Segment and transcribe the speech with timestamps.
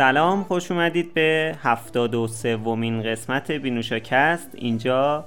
[0.00, 5.24] سلام خوش اومدید به هفتاد و سومین قسمت بینوشاکست اینجا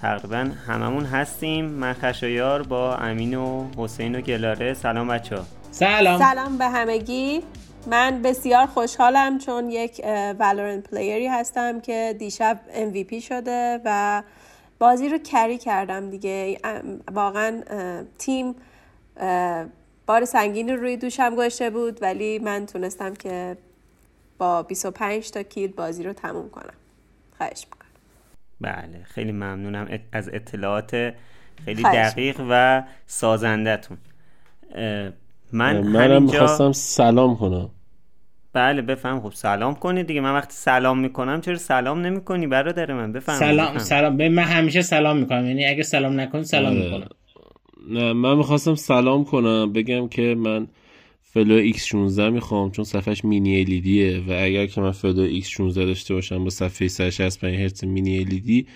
[0.00, 1.64] تقریبا هممون هستیم.
[1.64, 4.74] من خشایار با امین و حسین و گلاره.
[4.74, 5.44] سلام بچه ها.
[5.70, 6.18] سلام.
[6.18, 7.42] سلام به همگی.
[7.86, 10.00] من بسیار خوشحالم چون یک
[10.38, 14.22] والورنت پلیری هستم که دیشب MVP شده و
[14.78, 16.58] بازی رو کری کردم دیگه.
[17.12, 17.62] واقعا
[18.18, 18.54] تیم
[20.06, 23.56] بار سنگین روی دوشم گذاشته بود ولی من تونستم که
[24.38, 26.74] با 25 تا کیل بازی رو تموم کنم.
[27.38, 27.88] خواهش می‌کنم.
[28.60, 31.14] بله خیلی ممنونم از اطلاعات
[31.64, 33.96] خیلی دقیق و سازندتون
[35.52, 37.70] من منم می‌خواستم سلام کنم.
[38.52, 39.20] بله بفهم.
[39.20, 40.20] خب سلام کنی دیگه.
[40.20, 43.38] من وقتی سلام می‌کنم چرا سلام نمی‌کنی برادر من؟ بفهم.
[43.38, 43.78] سلام بفهم.
[43.78, 44.16] سلام.
[44.16, 45.46] به من همیشه سلام می‌کنم.
[45.46, 47.08] یعنی اگه سلام نکنی سلام می‌کنم.
[47.90, 49.72] نه من می‌خواستم سلام کنم.
[49.72, 50.68] بگم که من
[51.32, 56.14] Flow X16 می‌خوام چون صفحش mini LED ه و اگر که من Flow X16 داشته
[56.14, 58.66] باشم با صفحه 165 هرتز mini LED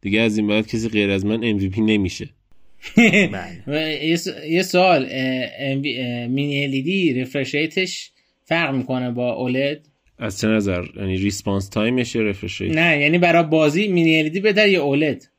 [0.00, 2.28] دیگه از این بعد کسی غیر از من MVP نمیشه.
[4.48, 5.08] یه سوال
[6.28, 8.10] mini LED refresh rate ش
[8.44, 13.18] فرق می‌کنه با OLED؟ از چه نظر؟ یعنی response time ش refresh rate؟ نه یعنی
[13.18, 15.31] برای بازی mini LED بهتر یا OLED؟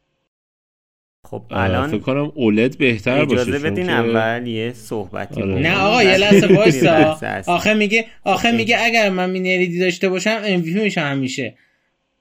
[1.25, 3.91] خب الان فکر کنم OLED بهتر باشه اجازه بدین که...
[3.91, 5.53] اول یه صحبتی آره.
[5.53, 7.19] نه آقا یه لحظه وایسا.
[7.47, 11.57] آخه میگه آخه میگه اگر من mini LED داشته باشم MVP میشم همیشه.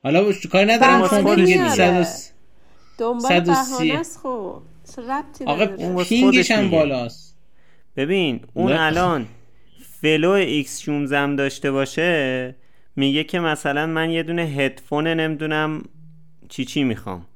[0.03, 1.09] حالا کاری ندارم.
[1.09, 2.07] چون میگه
[2.99, 4.63] دنبال بهانه است خب.
[5.47, 5.67] آقا
[6.05, 7.37] ping ش هم بالاست.
[7.97, 9.27] ببین اون الان
[10.01, 12.55] Flow X 16 داشته باشه
[12.97, 15.83] میگه که مثلا من یه دونه هدفون نمی‌دونم
[16.49, 17.27] چی چی می‌خوام.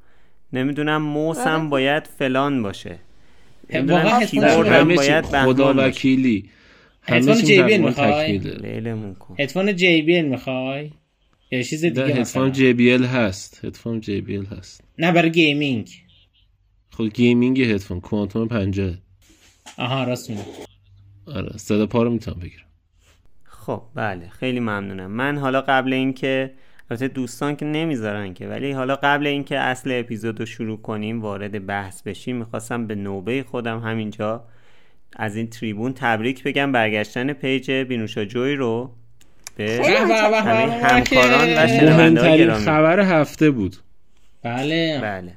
[0.57, 2.99] نمی‌دونم موسم باید فلان باشه.
[3.75, 6.51] واقعا کیبوردم باید خدا وکیلی.
[7.03, 8.41] هدفون JBL می‌خوای؟
[9.39, 10.91] هدفون JBL می‌خوای؟
[11.51, 13.65] یا چیز دیگه هدفون JBL هست.
[13.65, 14.85] هدفون JBL هست.
[14.99, 15.89] نه برای gaming.
[16.91, 18.01] خب gaming هدفون.
[18.01, 18.95] Quantum 50
[19.79, 20.43] آها راست میگی.
[21.27, 22.67] آره صدا پا رو می‌تونم بگیرم.
[23.45, 24.29] خب بله.
[24.29, 25.11] خیلی ممنونم.
[25.11, 26.51] من حالا قبل اینکه
[26.91, 28.49] البته دوستان که نمی‌ذارن که.
[28.49, 33.43] ولی حالا قبل اینکه اصل اپیزود رو شروع کنیم وارد بحث بشیم می‌خواستم به نوبه
[33.43, 34.45] خودم همینجا
[35.17, 36.73] از این تریبون تبریک بگم.
[36.73, 38.91] برگشتن پیج بینوشا جوی رو
[39.57, 39.81] به
[40.45, 42.65] همه همکاران و شنونده گرامی.
[42.65, 43.77] خبر هفته بود.
[44.43, 45.01] بله.
[45.03, 45.33] بله.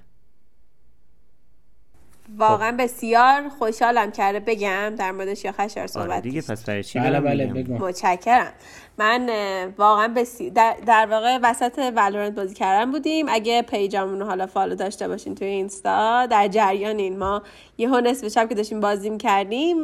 [2.39, 6.99] واقعا بسیار خوشحالم کرده بگم در موردش یا خشر صحبت آره دیگه پس برای چی
[6.99, 8.53] بله بله بگم؟ متشکرم.
[8.97, 9.29] من
[9.77, 10.49] واقعا بسی...
[10.49, 13.25] در, در واقع وسط Valorant بازی کردن بودیم.
[13.29, 17.17] اگه page امون حالا follow داشته باشین توی اینستا در جریان این.
[17.17, 17.43] ما
[17.77, 19.77] یه نصف شب که داشتیم بازی کردیم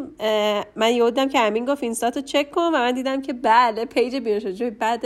[0.75, 4.15] من یادم که امین گفت اینستا تو چک کن و من دیدم که بله page
[4.15, 5.05] بیروشجوی بعد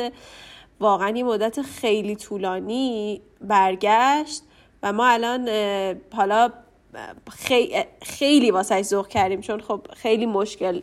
[0.80, 4.44] واقعا یه مدت خیلی طولانی برگشت
[4.84, 5.50] و ما الان
[6.14, 6.52] حالا
[7.32, 10.80] خیلی خیلی واسه ذوق کردیم چون خب خیلی مشکل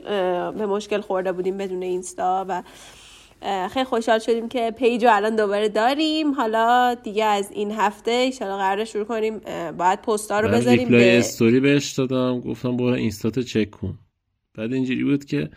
[0.53, 2.62] به مشکل خورده بودیم بدون اینستا و
[3.69, 6.33] خیلی خوشحال شدیم که page رو الان دوباره داریم.
[6.33, 9.41] حالا دیگه از این هفته ایشالا قرار شروع کنیم.
[9.78, 11.19] باید پستا رو بذاریم reply به...
[11.19, 12.41] استوری بهش دادم.
[12.41, 13.99] گفتم برو اینستاتو چک کن.
[14.55, 15.50] بعد اینجوری بود که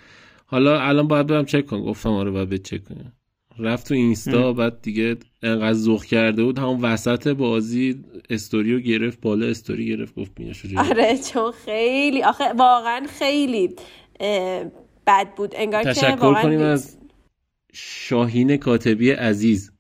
[0.46, 3.14] حالا الان باید برم چک کن گفتم آره باید چک کنم.
[3.60, 6.60] رفت تو اینستا بعد دیگه انقدر ذوق کرده بود.
[6.60, 13.06] همون وسط بازی استوریو گرفت بالا استوری گرفت گفت بینشو آره چون خیلی آخه واقعا
[13.20, 13.76] خیلی
[15.08, 15.52] بد بود.
[15.56, 16.98] انگار تشکر که واقعا کنیم از
[17.74, 19.72] شاهین کاتبی عزیز.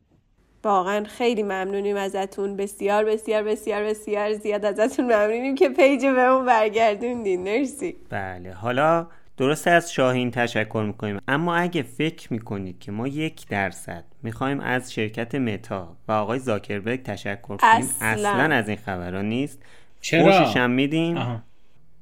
[0.63, 2.55] واقعا خیلی ممنونیم ازتون.
[2.55, 7.43] بسیار بسیار بسیار بسیار زیاد ازتون ممنونیم که page بهمون برگردوندین.
[7.43, 7.95] مرسی.
[8.09, 9.07] بله حالا
[9.39, 11.19] درسته از شاهین تشکر می‌کنیم.
[11.27, 17.03] اما اگه فکر می‌کنید که ما یک درصد می‌خوایم از شرکت متا و آقای زاکربرگ
[17.03, 19.59] تشکر کنیم اصلا, اصلا از این خبرها نیست.
[20.01, 21.43] چرا؟ هم میدیم.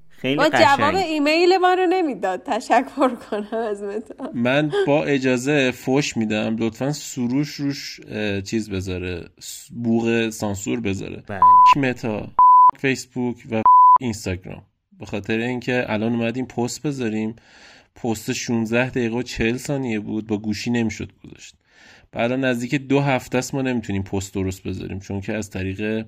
[0.10, 0.78] خیلی ما قشنگ.
[0.78, 2.44] جواب ایمیل ما رو نمی‌داد.
[2.46, 4.32] تشکر کنم از متا.
[4.34, 6.56] من با اجازه فوش میدم.
[6.60, 8.00] لطفا سروش روش
[8.46, 9.30] چیز بذاره.
[9.84, 11.24] بوغ سانسور بذاره.
[11.28, 11.40] بله.
[11.76, 12.28] متا
[12.80, 13.62] فیسبوک و
[14.02, 14.64] اینستاگرام.
[15.00, 17.36] به خاطر اینکه الان اومدیم پست بذاریم.
[17.96, 21.56] پست 16 دقیقه و 40 ثانیه بود با گوشی نمی‌شد گذاشت.
[22.12, 26.06] بعد نزدیک دو هفته است ما نمی‌تونیم پست درست بذاریم چون که از طریق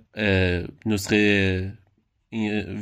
[0.86, 1.74] نسخه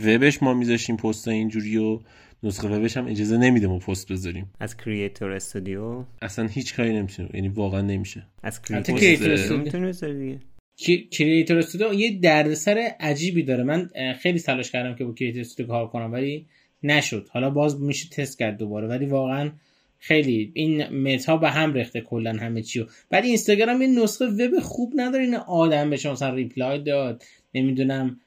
[0.06, 2.00] وبش ما میذاشیم پست اینجوری و
[2.44, 4.51] نسخه وبش هم اجازه نمیده ما پست بذاریم.
[4.60, 8.27] از Creator Studio؟ اصلا هیچ کاری نمی‌تونیم یعنی واقعا نمیشه.
[8.44, 10.39] از Creator Studio بذاری
[10.77, 13.63] دیگه Creator Studio یه دردسر عجیبی داره.
[13.63, 13.89] من
[14.19, 16.45] خیلی تلاش کردم که با Creator Studio کار کنم ولی
[16.83, 17.27] نشد.
[17.31, 19.51] حالا باز میشه تست کرد دوباره ولی واقعا
[20.00, 22.85] خیلی این متا به هم ریخته کلا همه چیو.
[23.09, 27.24] بعد اینستاگرام این نسخه وب خوب نداره این آدم بشه مثلا reply داد
[27.56, 28.19] نمی‌دونم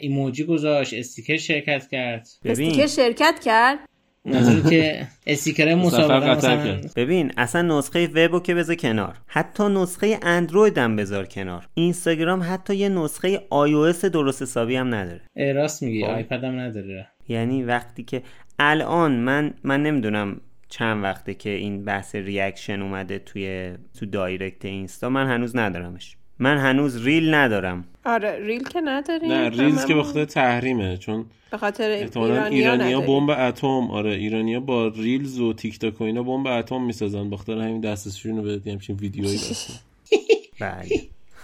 [0.00, 2.28] ایموجی گذاشت استیکر شرکت کرد.
[2.44, 3.78] استیکر شرکت کرد؟
[4.24, 9.16] نظر که استیکر مسابقه مثلا ببین اصلا نسخه وبو که بذار کنار.
[9.26, 11.68] حتی نسخه اندروید هم بذار کنار.
[11.74, 15.20] اینستاگرام حتی یه نسخه آیپد درست حسابی هم نداره.
[15.54, 17.06] راست میگی آیپد هم نداره.
[17.28, 18.22] یعنی وقتی که
[18.58, 25.08] الان من من نمی‌دونم چند وقته که این بحث reaction اومده توی تو direct اینستا.
[25.08, 26.16] من هنوز ندارمش.
[26.38, 27.84] من هنوز Reel ندارم.
[28.04, 29.32] آره Reel که نداریم.
[29.32, 30.96] نه Reels که بخاطر تحریمه.
[30.96, 33.66] چون به خاطر ایرانیا, ایرانیا بمب اتم.
[33.90, 37.30] آره ایرانیا با Reels و تیک تاک و اینا بمب اتم می‌سازن.
[37.30, 39.38] بخاطر همین دستشون رو بده همچین ویدیویی
[40.60, 40.88] بله.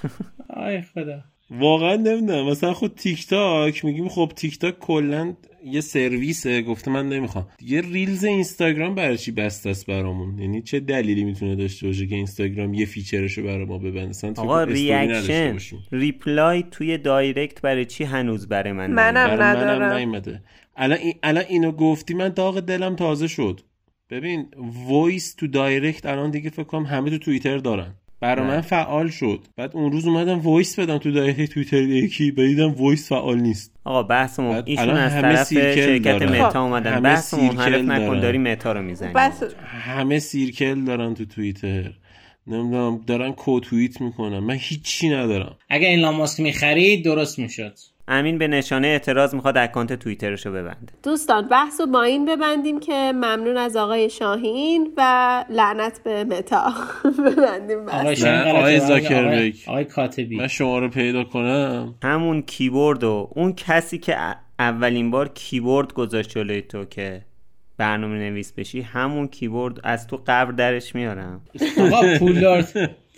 [0.67, 1.21] آی خدا.
[1.51, 2.47] واقعا نمی‌دونم.
[2.47, 5.35] مثلا خود تیک تاک میگیم خب تیک تاک کلا
[5.65, 7.49] یه سرویسه گفته من نمی‌خوام.
[7.63, 12.15] یه Reels اینستاگرام برای چی بسته است برامون؟ یعنی چه دلیلی می‌تونه داشته باشه که
[12.15, 15.59] اینستاگرام یه feature شو برای ما ببنده؟ آقا reaction
[15.93, 20.23] reply توی direct برای چی هنوز برای من منم ندارم.
[20.77, 23.61] الان الان اینو گفتی من داغ دلم تازه شد.
[24.11, 24.47] ببین
[24.89, 27.95] voice تو direct الان دیگه فکر کنم همه تو توییتر دارن.
[28.21, 29.41] برا من فعال شد.
[29.57, 33.75] بعد اون روز اومدم voice بدم تو direct توییتر یکی دیدم voice فعال نیست.
[33.85, 37.01] آقا بحث ایشون از طرف شرکت متا اومدن.
[37.01, 39.13] بحث منحرف نکن داری متا رو می‌زنی
[39.65, 41.93] همه circle دارن تو توییتر
[42.47, 44.39] نمی‌دونم دارن co-tweet می‌کنن.
[44.39, 45.57] من هیچی ندارم.
[45.69, 47.75] اگه این ماسک می‌خرید درست می‌شد.
[48.09, 50.93] امین به نشانه اعتراض می‌خواد اکانت توییترش رو ببنده.
[51.03, 56.73] دوستان بحث رو با این ببندیم که ممنون از آقای شاهین و لعنت به متا.
[57.27, 60.37] ببندیم آقای زاکربرگ آقای کاتبی.
[60.37, 61.95] من شما رو پیدا کنم.
[62.03, 64.17] همون کیبورد و اون کسی که
[64.59, 67.21] اولین بار کیبورد گذاشت جلوی تو که
[67.77, 71.41] برنامه نویس بشی همون کیبورد از تو قبر درش میارم.
[71.81, 72.65] آقا پولدار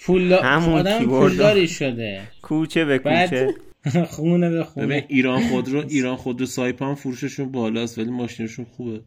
[0.04, 1.66] پول همون کیبورد.
[1.66, 2.20] شده.
[2.42, 3.54] کوچه به کوچه.
[4.10, 4.86] خونه به خونه.
[4.86, 9.00] ببین ایران خودرو ایران خودرو سایپان فروششون بالاست ولی ماشینشون خوبه.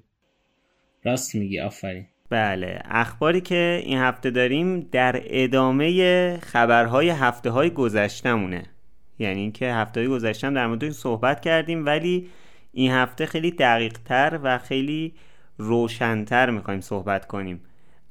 [1.04, 2.06] راست میگی آفرین.
[2.30, 8.64] بله اخباری که این هفته داریم در ادامه خبرهای هفته های گذشتمونه
[9.20, 12.30] یعنی اینکه هفته های گذشتم در موردش صحبت کردیم ولی
[12.72, 15.14] این هفته خیلی دقیق تر و خیلی
[15.58, 17.62] روشنتر می‌خوایم صحبت کنیم.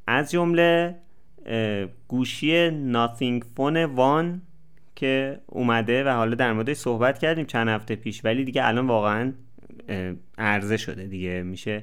[0.07, 0.95] از جمله
[2.09, 4.52] گوشی Nothing Phone One
[5.03, 9.33] که اومده و حالا در موردش صحبت کردیم چند هفته پیش ولی دیگه الان واقعا
[10.39, 11.43] عرضه شده دیگه.
[11.43, 11.83] میشه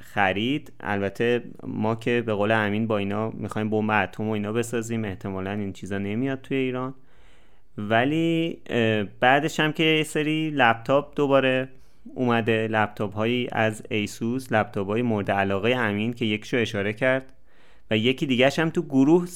[0.00, 0.72] خرید.
[0.80, 5.50] البته ما که به قول امین با اینا می‌خوایم بمب اتم و اینا بسازیم احتمالا
[5.50, 6.94] این چیزا نمیاد توی ایران.
[7.78, 8.58] ولی
[9.20, 11.68] بعدش هم که یه سری لپتاپ دوباره
[12.14, 17.32] اومده لپتاپ هایی از ایسوس لپتاپ های مورد علاقه امین که یکشو اشاره کرد.
[17.90, 19.26] و یکی دیگهش هم تو گروه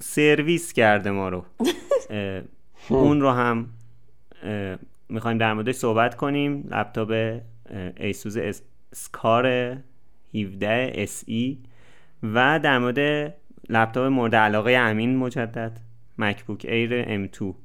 [0.00, 1.44] سرویس کرده ما رو.
[2.88, 3.68] اون رو هم
[5.08, 6.68] می‌خوایم در موردش صحبت کنیم.
[6.70, 7.40] لپتاپ
[7.96, 8.36] ایسوس
[8.92, 9.76] اسکار
[10.34, 11.56] 17 SE
[12.22, 13.34] و در مورد
[13.68, 15.80] لپتاپ مورد علاقه امین مجدد
[16.18, 17.63] مکبوک ایر M2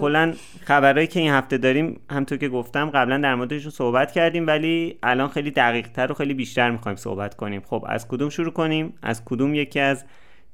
[0.00, 4.98] کلا خبرهایی که این هفته داریم همونطور که گفتم قبلا در موردش صحبت کردیم ولی
[5.02, 7.62] الان خیلی دقیق تر و خیلی بیشتر می‌خوایم صحبت کنیم.
[7.66, 10.04] خب از کدوم شروع کنیم؟ از کدوم یکی از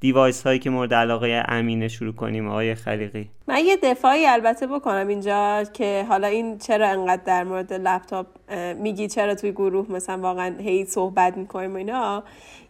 [0.01, 5.09] device هایی که مورد علاقه امینه شروع کنیم آقای خلیقی؟ من یه دفاعی البته بکنم
[5.09, 8.27] اینجا که حالا این چرا انقدر در مورد لپتاپ
[8.79, 12.25] میگی چرا توی گروه مثلا واقعا هی صحبت می‌کنیم اینا.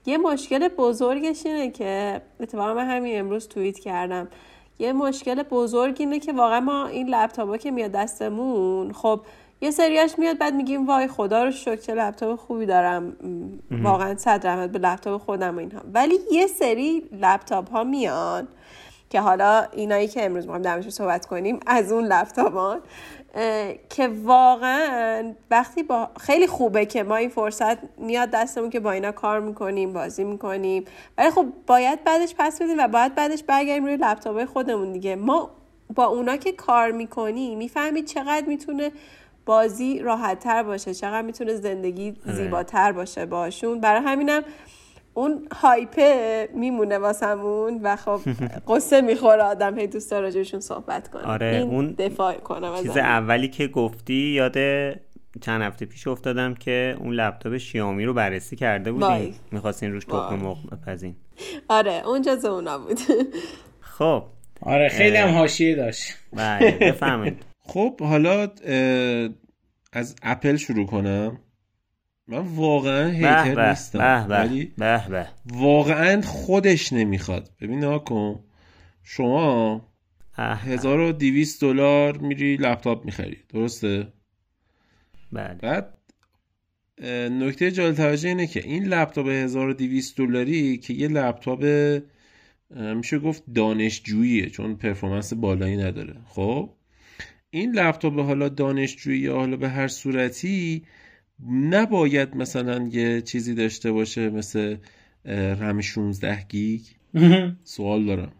[0.06, 4.28] یه مشکل بزرگش اینه که اتفاقا من همین امروز توییت کردم.
[4.78, 9.20] یه مشکل بزرگ اینه که واقعا ما این لپتاپ که میاد دستمون خب
[9.60, 13.16] یه سریاش میاد بعد میگیم وای خدا رو شکر چه لپتاپ خوبی دارم.
[13.70, 15.80] واقعا صد رحمت به لپتاپ خودم و اینها.
[15.92, 18.48] ولی یه سری لپتاپ ها میان
[19.14, 22.78] که حالا اینایی که امروز می‌خوایم درمش صحبت کنیم از اون لپتاپ
[23.90, 29.12] که واقعا وقتی با خیلی خوبه که ما این فرصت میاد دستمون که با اینا
[29.12, 30.84] کار می‌کنیم بازی می‌کنیم.
[31.18, 35.16] ولی خب باید بعدش پس بدیم و باید بعدش برگردیم روی لپتاپ خودمون دیگه.
[35.16, 35.50] ما
[35.94, 38.92] با اونا که کار می‌کنیم می‌فهمید چقدر می‌تونه
[39.46, 42.16] بازی راحت تر باشه چقدر می‌تونه زندگی.
[42.24, 44.42] زیباتر باشه باشون برای همینم
[45.14, 48.20] اون هایپه میمونه واسمون و خب
[48.68, 51.22] قصه می‌خوره آدم هی دوست راجبشون صحبت کنه.
[51.22, 54.56] آره این اون دفاع کنم چیز اولی که گفتی یاد
[55.40, 59.34] چند هفته پیش افتادم که اون لپتاپ شیائومی رو بررسی کرده بودیم.
[59.52, 61.16] می‌خواستین روش تخم مرغ بپزین.
[61.68, 62.98] آره اون جز اونا بود.
[63.98, 64.24] خب.
[64.62, 66.14] آره خیلی هم حاشیه داشت.
[66.32, 67.42] بله بفهمید
[67.72, 68.48] خب حالا
[69.92, 71.38] از اپل شروع کنم.
[72.28, 73.98] من واقعا هیتر نیستم.
[73.98, 74.72] به به ولی
[75.46, 77.50] واقعا خودش نمی‌خواد.
[77.60, 78.44] ببین نکن
[79.02, 79.88] شما
[80.38, 83.36] اه، 1200 دلار میری لپتاپ می‌خری.
[83.48, 84.12] درسته؟
[85.32, 85.54] بله.
[85.54, 85.98] بعد
[87.30, 91.64] نکته جالب توجه اینه که این لپتاپ 1200 دلاری که یه لپتاپ
[92.70, 96.16] میشه گفت دانشجوییه چون performance بالایی نداره.
[96.26, 96.70] خب؟
[97.50, 100.84] این لپتاپ حالا دانشجویی یا حالا به هر صورتی
[101.50, 104.76] نباید مثلا یه چیزی داشته باشه مثل
[105.24, 106.82] رم 16 گیگ؟
[107.64, 108.32] سوال دارم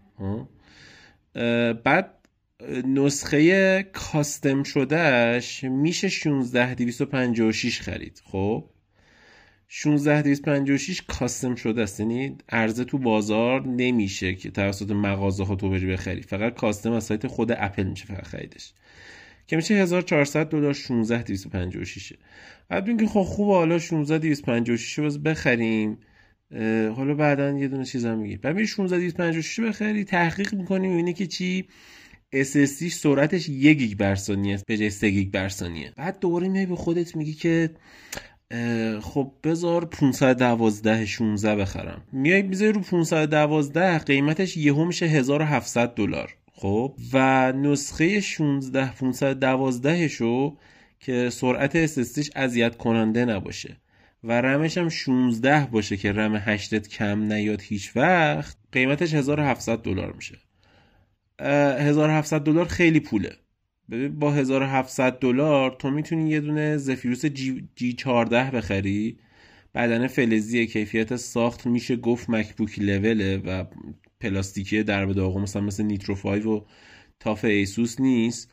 [1.85, 2.15] بعد
[2.87, 8.65] نسخه custom شدهش میشه 16 256 خرید خب؟
[9.69, 15.71] 16 256 کاستم شده است یعنی عرضه تو بازار نمیشه که توسط مغازه ها تو
[15.71, 18.73] بری بخری فقط کاستم از سایت خود اپل میشه فقط خریدش.
[19.47, 22.13] که میشه 1400 دلار 16 256
[22.69, 25.99] بعد میگه خب خوب حالا 16 256 رو باز بخریم.
[26.97, 31.13] حالا بعدا یه دونه چیز هم میگی بعد میری 16 256 بخری تحقیق می‌کنی می‌بینی
[31.13, 31.65] که چی؟
[32.35, 35.93] SSD سرعتش یک گیگ بر ثانیه است به جای 3 گیگ بر ثانیه.
[35.97, 37.71] بعد دوباره میای به خودت میگی که
[39.01, 42.03] خب بذار 512 16 بخرم.
[42.13, 46.37] میای می‌ذاری رو 512 قیمتش یهو میشه 1700 دلار.
[46.57, 50.57] خب و نسخه 16 512 شو
[51.01, 53.77] که سرعت SSDش اذیت کننده نباشه
[54.25, 60.13] و رمش هم 16 باشه که رم 8 کم نیاد هیچ وقت قیمتش 1700 دلار
[60.13, 60.39] میشه.
[61.39, 63.37] اه، 1700 دلار خیلی پوله.
[63.91, 69.19] ببین با 1700 دلار تو می‌تونی یه دونه زفیروس جی 14 بخری.
[69.75, 73.65] بدن فلزی کیفیت ساخت میشه گفت مکبوک لوله و
[74.21, 76.65] پلاستیکی در به مثلا مثل نیترو 5 و
[77.21, 78.51] تاف ایسوس نیست.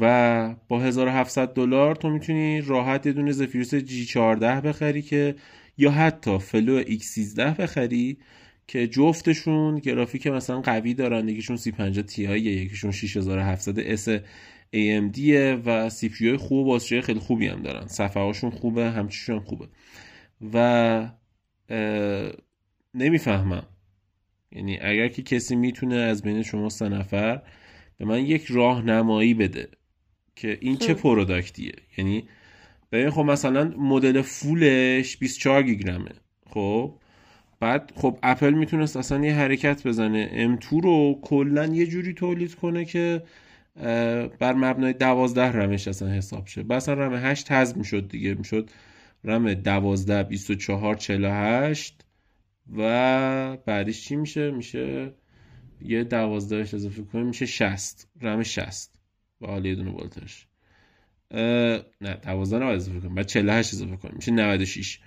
[0.00, 5.34] و با 1700 دلار تو می‌تونی راحت یه دونه زفیروس جی 14 بخری که
[5.78, 8.18] یا حتی فلو X13 بخری
[8.66, 11.28] که جفتشون گرافیک مثلا قوی دارن.
[11.28, 14.20] یکیشون 3050 Ti یکیشون 6700 S
[14.74, 15.18] AMD
[15.66, 17.86] و CPU خوب و بازدهی خیلی خوبی هم دارن.
[17.86, 19.68] صفحه خوبه همچیشون هم خوبه.
[20.54, 21.10] و
[22.94, 23.66] نمی‌فهمم.
[24.52, 27.42] یعنی اگر که کسی می‌تونه از بین شما سه نفر
[27.98, 29.68] به من یک راهنمایی بده
[30.36, 31.72] که این چه product یه.
[31.98, 32.28] یعنی
[32.92, 36.10] ببین خب مثلا مدل full ش 24 گیگ رمه
[36.50, 36.94] خب؟
[37.60, 40.56] بعد خب اپل می‌تونست اصلا یه حرکت بزنه.
[40.56, 43.22] M2 رو کلا یه جوری تولید کنه که
[44.38, 46.62] بر مبنای 12 رمش اصلا حساب شه.
[46.62, 48.34] بس اصلا رم 8 حذف می‌شد دیگه.
[48.34, 48.70] می‌شد
[49.24, 52.04] رم 12 24 48
[52.76, 55.14] و بعدش چی میشه؟ میشه
[55.80, 58.90] یه 12 اضافه کنیم میشه 60 رم 60
[59.40, 60.46] و حالا یه دونه ولتش
[61.30, 65.00] اه، نه 12 نباید اضافه کنیم بعد 48 اضافه کنیم میشه 96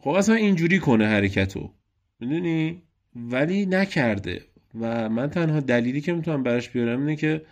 [0.00, 1.74] خب اصلا اینجوری کنه حرکتو.
[2.20, 2.82] می‌دونی؟
[3.16, 4.40] ولی نکرده.
[4.80, 7.42] و من تنها دلیلی که می‌تونم براش بیارم اینه که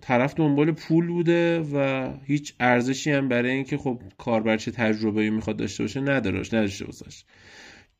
[0.00, 5.56] طرف دنبال پول بوده و هیچ ارزشی هم برای اینکه خب کاربر چه تجربه‌ای می‌خواد
[5.56, 7.24] داشته باشه نداشت نداشته باشش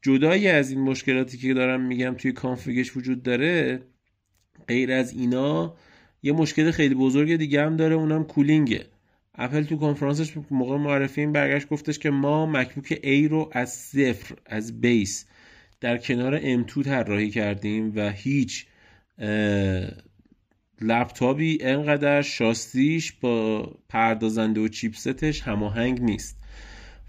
[0.06, 3.80] جدایی از این مشکلاتی که دارم میگم توی کانفیگش وجود داره
[4.68, 5.76] غیر از اینا
[6.22, 8.86] یه مشکل خیلی بزرگ دیگه هم داره اونم کولینگه.
[9.34, 14.36] اپل تو کنفرانسش موقع معرفی این برگشت گفتش که ما مکبوک A رو از صفر
[14.46, 15.26] از بیس
[15.80, 18.66] در کنار M2 طراحی کردیم و هیچ
[20.80, 26.36] لپتاپی انقدر شاسیش با پردازنده و chipset ش هماهنگ نیست.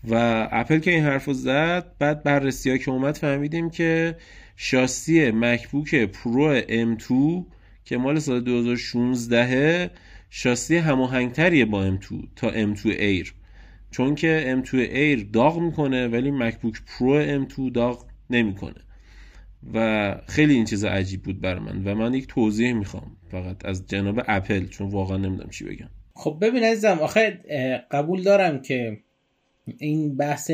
[0.03, 4.15] و اپل که این حرف رو زد بعد بررسی ها که اومد فهمیدیم که
[4.55, 7.13] شاسی مکبوک پرو M2
[7.85, 9.91] که مال سال 2016
[10.29, 13.27] شاسی هماهنگتریه با M2 تا M2 Air.
[13.91, 18.81] چون که M2 Air داغ می‌کنه ولی مکبوک پرو M2 داغ نمی‌کنه.
[19.73, 23.87] و خیلی این چیز عجیب بود بر من و من یک توضیح می‌خوام فقط از
[23.87, 25.89] جناب اپل چون واقعا نمی‌دونم چی بگم.
[26.13, 27.39] خب ببین عزیزم آخه
[27.91, 28.97] قبول دارم که
[29.79, 30.51] این بحث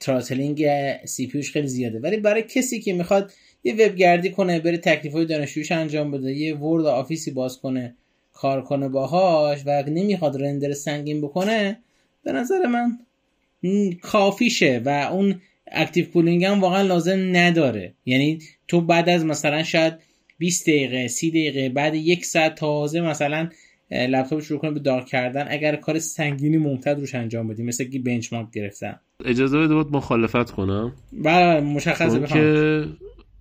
[0.00, 0.66] throttling
[1.04, 1.98] CPU ش خیلی زیاده.
[1.98, 3.32] ولی برای کسی که می‌خواد
[3.64, 7.94] یه وبگردی کنه بره تکلیف های دانشجویش انجام بده یه Word Office ی باز کنه
[8.32, 11.78] کار کنه باهاش و نمی‌خواد render سنگین بکنه
[12.24, 12.98] به نظر من
[14.02, 15.40] کافیشه و اون
[15.72, 17.94] active cooling هم واقعا لازم نداره.
[18.06, 18.38] یعنی
[18.68, 19.94] تو بعد از مثلا شاید
[20.38, 23.50] 20 دقیقه 30 دقیقه بعد یک ساعت تازه مثلا
[23.90, 25.46] لپتاپ شروع کنه به داغ کردن.
[25.48, 29.00] اگر کار سنگینی ممتد روش انجام بدی مثل که benchmark گرفتن.
[29.24, 30.92] اجازه بده بود مخالفت کنم.
[31.12, 32.84] بله مشخصه چون بفهم که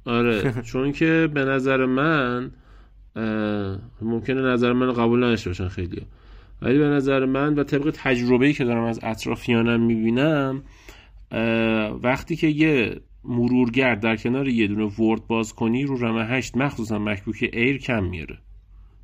[0.05, 2.51] آره چون که به نظر من
[4.01, 6.01] ممکنه نظر من قبول نداشته باشن خیلی
[6.61, 10.63] ولی به نظر من و طبق تجربه‌ای که دارم از اطرافیانم می‌بینم
[12.03, 16.99] وقتی که یه مرورگر در کنار یه دونه ورد باز کنی رو رم 8 مخصوصا
[16.99, 18.37] مکبوک ایر کم میاره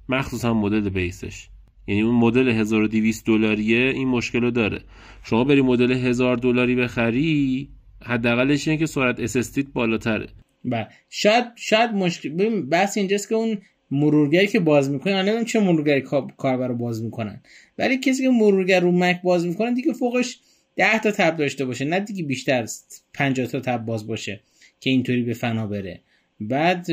[0.10, 1.48] مخصوصا مدل بیسش.
[1.88, 4.81] یعنی اون مدل 1200 دلاریه این مشکل رو داره.
[5.24, 7.70] شما بری مدل 1000 دلاری بخری
[8.03, 10.27] حداقلش اینه که سرعت SSD بالاتره.
[10.65, 13.58] بله شاید شاید مشکل بحث اینجاست که اون
[13.91, 16.01] مرورگری که باز می‌کنه من نمی‌دونم چه مرورگری
[16.38, 17.41] کاربر باز می‌کنن.
[17.77, 20.39] ولی کسی که مرورگر رو مک باز می‌کنه دیگه فوقش
[20.75, 21.86] 10 تا تب داشته باشه.
[21.86, 22.65] نه دیگه بیشتر
[23.13, 24.41] 50 تا تب باز باشه
[24.79, 26.01] که اینطوری به فنا بره.
[26.42, 26.88] بعد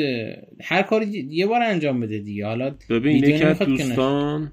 [0.62, 2.46] هر کاری یه بار انجام بده دیگه.
[2.46, 4.52] حالا ببین یکی از دوستان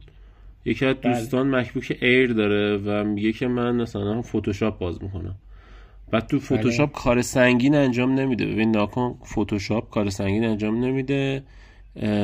[0.66, 1.14] یکی از بله.
[1.14, 5.36] دوستان مکبوک ایر داره و میگه که من مثلا فتوشاپ باز می‌کنم.
[6.12, 7.02] بعد تو فتوشاپ بله.
[7.04, 8.46] کار سنگین انجام نمیده.
[8.46, 11.44] ببین ناکن فتوشاپ کار سنگین انجام نمیده.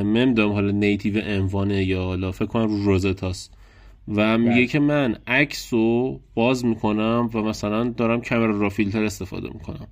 [0.04, 3.54] نمی‌دونم حالا native M1 ه یا حالا فکر کنم رو Rosetta ست.
[4.16, 4.66] و میگه بله.
[4.66, 9.88] که من عکس رو باز می‌کنم و مثلا دارم Camera Raw filter استفاده می‌کنم.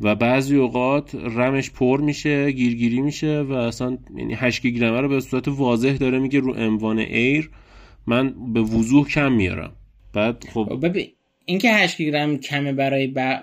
[0.00, 5.20] و بعضی اوقات رمش پر میشه گیرگیری میشه و اصلا یعنی 8 گیگ رو به
[5.20, 7.50] صورت واضح داره میگه رو M1 Air
[8.06, 9.72] من به وضوح کم میارم.
[10.14, 11.06] بعد خب, خب ببین
[11.44, 13.40] اینکه 8 گیگ کمه برای ب...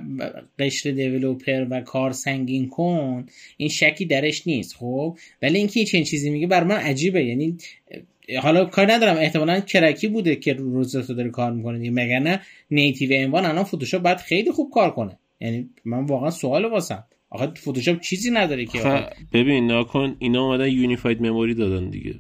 [0.60, 3.26] قشر developer و کار سنگین کن
[3.58, 7.26] این شکی درش نیست خب؟ ولی اینکه چنین چیزی میگه بر من عجیبه.
[7.26, 7.58] یعنی
[8.42, 9.18] حالا کار ندارم.
[9.18, 14.18] احتمالا کرکی بوده که Rosetta داره کار می‌کنه مگر نه؟ native M1 الان فتوشاپ باید
[14.18, 15.18] خیلی خوب کار کنه.
[15.40, 17.04] یعنی من واقعا سوال واسم.
[17.30, 22.16] آخه فتوشاپ چیزی نداره که ببین ناکن اینا اومدن unified memory دادن دیگه.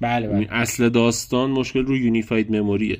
[0.00, 0.46] بله بله.
[0.50, 2.98] اصل داستان مشکل رو unified memory ه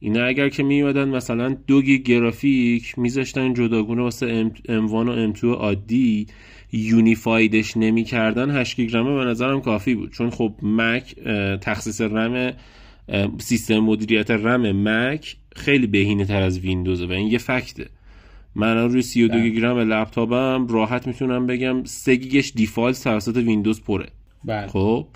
[0.00, 6.26] اینا اگر که میومدن مثلا دو گیگ گرافیک میذاشتن جداگونه واسه M1 و M2 عادی
[6.72, 10.12] unified ش نمی‌کردن 8 گیگ رمه به نظرم کافی بود.
[10.12, 11.14] چون خب مک
[11.60, 12.52] تخصیص رم
[13.38, 17.86] سیستم مدیریت رم مک خیلی بهینه تر از ویندوزه و این یه فکته.
[18.54, 19.50] من روی 32 بله.
[19.50, 24.08] گیگ رم لپتاپم راحت می‌تونم بگم 3 گیگش default توسط ویندوز پره
[24.44, 24.66] بله.
[24.66, 25.06] خب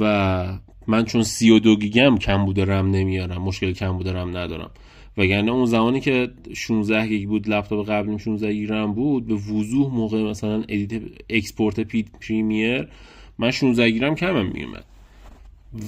[0.00, 0.44] و
[0.86, 4.70] من چون 32 گیگم کم بوده رم نمیارم مشکل کم بوده رم ندارم
[5.18, 9.94] وگرنه اون زمانی که 16 گیگ بود لپتاپ قبلیم 16 گیگ رم بود به وضوح
[9.94, 12.88] موقع مثلا edit export پی Premiere
[13.38, 14.84] من 16 گیگ رم کمم میومد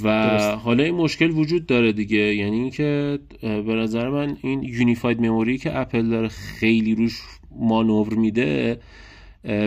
[0.03, 0.65] و درست.
[0.65, 5.79] حالا این مشکل وجود داره دیگه یعنی اینکه به نظر من این unified memory که
[5.79, 7.21] اپل داره خیلی روش
[7.61, 8.79] مانور میده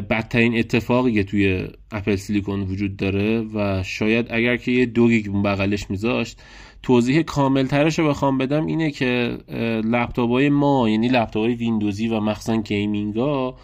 [0.10, 5.28] بدترین اتفاقی که توی Apple Silicon وجود داره و شاید اگر که یه دو گیگ
[5.32, 6.42] بغلش میذاشت
[6.84, 9.38] توضیح کامل ترش رو بخوام بدم اینه که
[9.84, 13.58] لپتاپ های ما یعنی لپتاپ های ویندوزی و مخصوصا gaming ها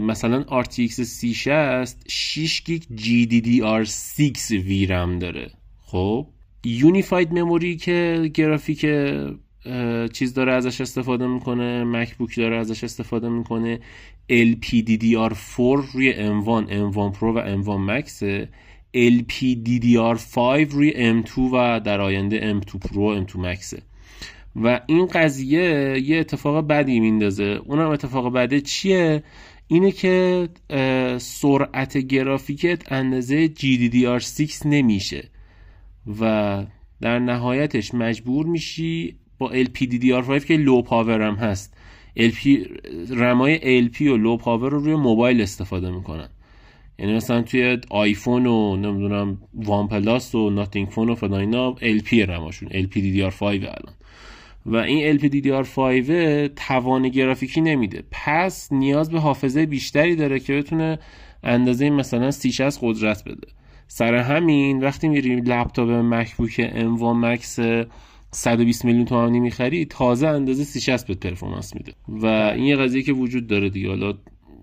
[0.00, 5.50] مثلا RTX 3060 6 گیگ GDDR6 VRAM داره.
[5.82, 6.26] خب؟
[6.64, 8.86] unified memory که گرافیک
[10.12, 13.80] چیز داره ازش استفاده می‌کنه مکبوک داره ازش استفاده می‌کنه
[14.30, 18.08] LPDDR4 روی M1 M1 Pro و M1 Max
[18.96, 20.38] LPDDR5
[20.70, 23.78] روی M2 و در آینده M2 Pro M2 Max
[24.56, 27.60] و این قضیه یه اتفاق بدی میندازه.
[27.64, 29.22] اونم اتفاق بده چیه؟
[29.72, 30.48] اینه که
[31.18, 35.28] سرعت گرافیکت اندازه GDDR6 نمیشه
[36.20, 36.64] و
[37.00, 41.76] در نهایتش مجبور میشی با LPDDR5 که لو پاور هم هست
[42.18, 42.48] LP
[43.10, 46.28] رمای LP و low power رو روی موبایل استفاده می‌کنن.
[46.98, 52.68] یعنی مثلا توی آیفون و نمی‌دونم OnePlus و Nothing Phone و فلان اینا LP رماشون
[52.68, 53.94] LPDDR5 الان.
[54.66, 58.02] و این LPDDR5 توان گرافیکی نمیده.
[58.10, 60.98] پس نیاز به حافظه بیشتری داره که بتونه
[61.42, 63.48] اندازه مثلا 3060 قدرت بده.
[63.88, 67.58] سر همین وقتی میریم لپتاپ مکبوک M1 Max
[68.32, 71.92] 120 میلیون تومانی می‌خری تازه اندازه 3060 performance میده.
[72.08, 73.88] و این یه قضیه که وجود داره دیگه.
[73.88, 74.14] حالا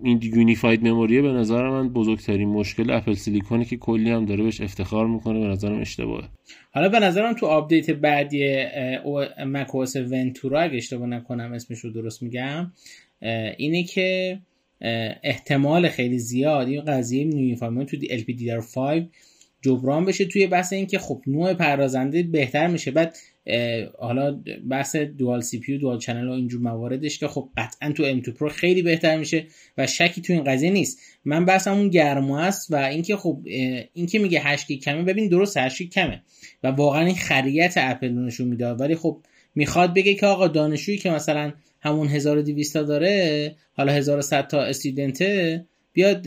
[0.02, 4.24] این unified memory ه به نظر من بزرگترین مشکل Apple Silicon ه که کلی هم
[4.24, 6.28] داره بهش افتخار می‌کنه به نظرم اشتباهه.
[6.70, 8.64] حالا به نظرم تو update بعدی
[9.46, 12.72] macOS Ventura اگه اشتباه نکنم اسمش رو درست میگم
[13.56, 14.38] اینه که
[15.22, 19.02] احتمال خیلی زیاد این قضیه unified تو LPDDR5
[19.62, 22.90] جبران بشه توی بحث اینکه خب نوع پردازنده بهتر میشه.
[22.90, 23.16] بعد
[23.98, 28.20] حالا بحث dual CPU و dual channel و اینجور مواردش که خب قطعا تو M2
[28.20, 29.46] Pro خیلی بهتر میشه
[29.78, 30.98] و شکی تو این قضیه نیست.
[31.24, 33.40] من بحثم اون گرما است و اینکه خب
[33.94, 36.22] اینکه میگه 8 کمه ببین درست 8 کمه
[36.62, 38.68] و واقعا این خریت اپل نشون میده.
[38.68, 39.20] ولی خب
[39.54, 45.51] می‌خواد بگه که آقا دانشجویی که مثلا همون 1200 تا داره حالا 1100 تا student
[45.51, 46.24] ه بیاد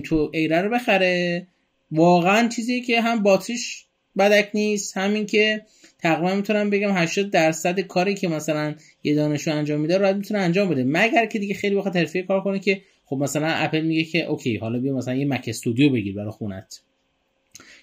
[0.00, 1.46] M2 Air ه رو بخره.
[1.90, 3.86] واقعا چیزی که هم باتریش
[4.18, 5.62] بدک نیست همین که
[6.02, 10.68] تقریبا می‌تونم بگم 80 درصد کاری که مثلا یه دانشجو انجام میده راحت می‌تونه انجام
[10.68, 10.84] بده.
[10.84, 14.56] مگر که دیگه خیلی بخواد حرفه‌ای کار کنه که خب مثلا اپل میگه که OK
[14.56, 16.80] حالا بیا مثلا یه Mac Studio بگیر برای خونت.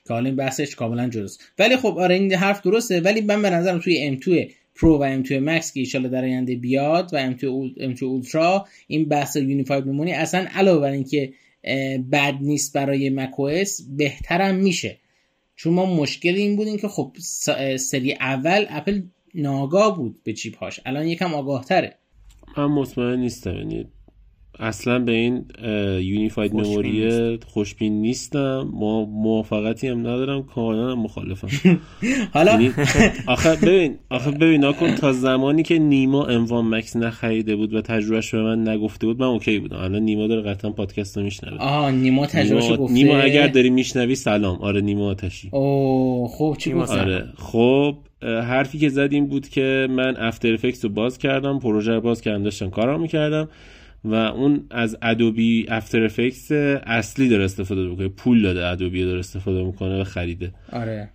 [0.08, 3.02] که حالا این بحثش کاملا جداست ولی خب آره این حرف درسته.
[3.02, 7.10] ولی من به نظرم توی M2 Pro و M2 Max که ایشالا در آینده بیاد
[7.14, 7.44] و M2
[7.80, 11.34] M2 Ultra این بحث یونیفاید میمونی اصلا علاوه بر اینکه
[12.12, 14.98] بد نیست برای macOS بهترم میشه.
[15.58, 17.15] چون ما مشکل این بود که خب
[17.78, 19.02] سری اول اپل
[19.36, 21.98] ناگاه بود به چیپ هاش الان یکم آگاه تره
[22.58, 23.56] من مطمئن نیستم.
[23.56, 23.86] یعنی
[24.60, 25.46] اصلا به این
[26.02, 28.70] یونیفاید مموری خوشبین نیستم.
[28.74, 31.48] ما موافقتی هم ندارم کاملا هم مخالفم.
[32.34, 32.72] حالا یعنی
[33.28, 38.32] آخه ببین آخه ببین نکن تا زمانی که نیما اموان مکس نخریده بود و تجربهش
[38.32, 39.78] به من نگفته بود من اوکی بودم.
[39.78, 41.58] الان نیما داره قطعا پادکست رو میشنوه.
[41.58, 42.93] آها نیما تجربهش گفته.
[42.93, 44.58] نیما اگر داری میشنوی سلام.
[44.58, 45.50] آره نیما آتشی.
[45.52, 50.86] اوه خب چی گفت آره خب حرفی که زد این بود که من افتر افکتس
[50.86, 53.50] رو باز کردم پروژه رو باز کردم داشتم کارم می‌کردم.
[54.04, 58.08] و اون از ادوبی افتر افکتس اصلی داره استفاده می‌کنه.
[58.08, 60.54] پول داده ادوبی داره استفاده می‌کنه و خریده.
[60.72, 61.10] آره.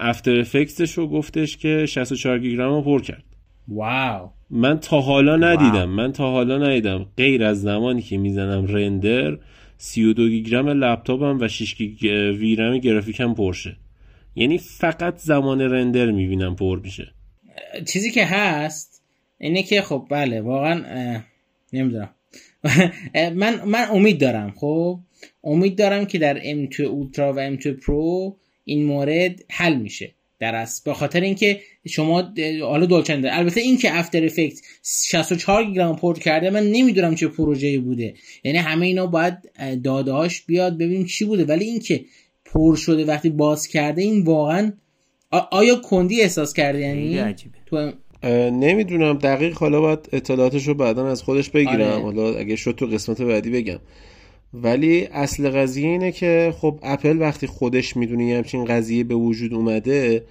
[0.00, 3.24] افتر افکتسش رو گفتش که 64 گیگرم رو پر کرد.
[3.68, 4.30] واو.
[4.50, 5.88] من تا حالا ندیدم.
[5.88, 7.06] من تا حالا ندیدم.
[7.16, 9.38] غیر از زمانی که می‌زنم رندر
[9.76, 12.02] 32 گیگرم لپتاپم و 6 گیگ
[12.38, 13.76] ویرم گرافیکم پرشه.
[14.36, 17.12] یعنی فقط زمان رندر می‌بینم پر میشه.
[17.92, 19.04] چیزی که هست
[19.38, 20.84] اینه که خب بله واقعا
[21.72, 22.14] نمی‌دونم.
[23.34, 25.00] من من امید دارم خب؟
[25.44, 30.14] امید دارم که در M2 اولترا و M2 پرو این مورد حل میشه.
[30.38, 36.18] در است به خاطر اینکه شما حالا دولچنده البته اینکه افتر افکت 64 گیگرم پورت
[36.18, 38.14] کرده من نمی‌دونم چه پروژه‌ای بوده.
[38.44, 39.34] یعنی همه اینا باید
[39.84, 41.44] داده هاش بیاد ببینیم چی بوده.
[41.44, 42.04] ولی اینکه
[42.44, 44.72] پر شده وقتی باز کرده این واقعا
[45.50, 47.34] آیا کندی احساس کرده؟ یعنی
[47.66, 47.92] تو
[48.52, 51.80] نمی‌دونم دقیق حالا باید اطلاعاتش رو بعدا از خودش بگیرم.
[51.80, 52.02] آره.
[52.02, 53.78] حالا اگه شد تو قسمت بعدی بگم.
[54.54, 59.54] ولی اصل قضیه اینه که خب اپل وقتی خودش می‌دونه یه همچین قضیه به وجود
[59.54, 60.24] اومده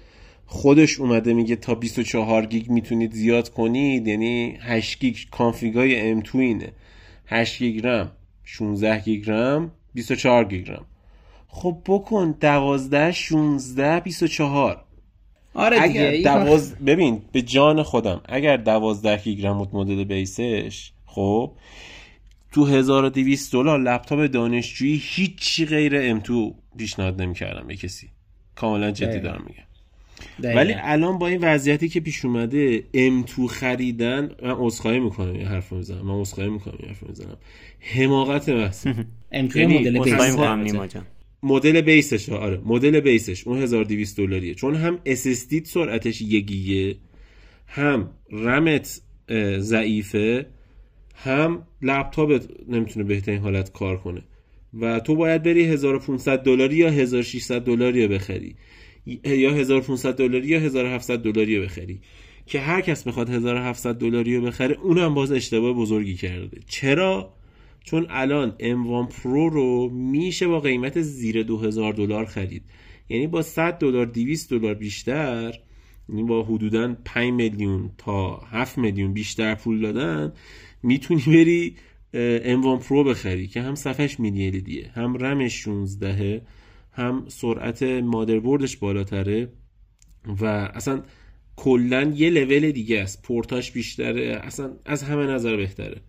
[0.45, 6.36] خودش اومده میگه تا 24 گیگ می‌تونید زیاد کنید یعنی 8 گیگ config ای M2
[6.36, 6.71] اینه.
[7.25, 8.12] 8 گیگ رم
[8.43, 10.86] 16 گیگ رم 24 گیگ رم.
[11.47, 14.84] خب بکن 12 16 24
[15.54, 16.76] آره اگر دیگه دواز...
[16.76, 21.52] ببین به جان خودم اگر 12 گیگرم بود مدل base ش خب
[22.52, 26.32] تو 1200 دلار لپتاپ دانشجویی هیچی غیر M2
[26.78, 28.10] پیشنهاد نمی‌کردم به کسی.
[28.56, 29.20] کاملا جدی.
[29.20, 30.56] دارم میگم.
[30.56, 35.72] ولی الان با این وضعیتی که پیش اومده M2 خریدن من عذرخواهی می‌کنم این حرف
[35.72, 37.38] می‌زنم من عذرخواهی می‌کنم این حرف می‌زنم.
[37.80, 41.06] حماقت محض M2 یعنی مدل عذرخواهی بیس می‌کنم نیما جان.
[41.43, 43.47] مدل بیسش آره مدل بیسش.
[43.47, 44.56] اون 1200 دلاریه.
[44.56, 46.95] چون هم SSD سرعتش یک گیگه
[47.67, 49.02] هم رمت
[49.58, 50.45] ضعیفه
[51.15, 54.21] هم لپتاپت نمی‌تونه بهترین حالت کار کنه.
[54.80, 58.56] و تو باید بری 1500 دلاری یا 1600 دلاری بخری.
[59.25, 61.99] یا 1500 دلاری یا 1700 دلاری بخری.
[62.45, 66.58] که هر کس می‌خواد 1700 دلاری رو بخره اونم باز اشتباه بزرگی کرده.
[66.67, 67.34] چرا؟
[67.84, 72.63] چون الان M1 Pro رو میشه با قیمت زیر 2000 دلار خرید.
[73.10, 75.60] یعنی با 100 دلار 200 دلار بیشتر
[76.10, 80.34] یعنی با حدودا 5 میلیون تا 7 میلیون بیشتر پول دادن
[80.84, 81.76] می‌تونی بری
[82.13, 86.42] اه، M1 Pro بخری که هم صفحش مینی دیه هم رمش 16
[86.92, 89.52] هم سرعت مادربردش بالاتره
[90.42, 91.04] و اصلا
[91.56, 93.22] کلا یه لول دیگه است.
[93.22, 96.02] پورتاش بیشتره اصلا از همه نظر بهتره.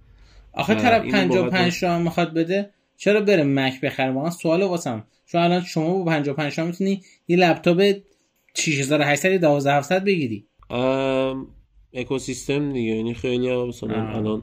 [0.53, 5.05] آخه و طرف اینو 55 تومن می‌خواد بده چرا بره مک بخره؟ واقعا سوال واسم.
[5.27, 7.93] چون الان شما با 55 تومن می‌تونی یه لپتاپ
[8.55, 10.47] 6800 12700 بگیری.
[10.71, 11.47] ام،
[11.95, 14.09] اکوسیستم دیگه یعنی خیلی ها مثلا.
[14.09, 14.43] الان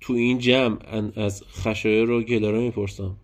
[0.00, 0.78] تو این جمع
[1.16, 3.16] از خشایر و گلاره می‌پرسم.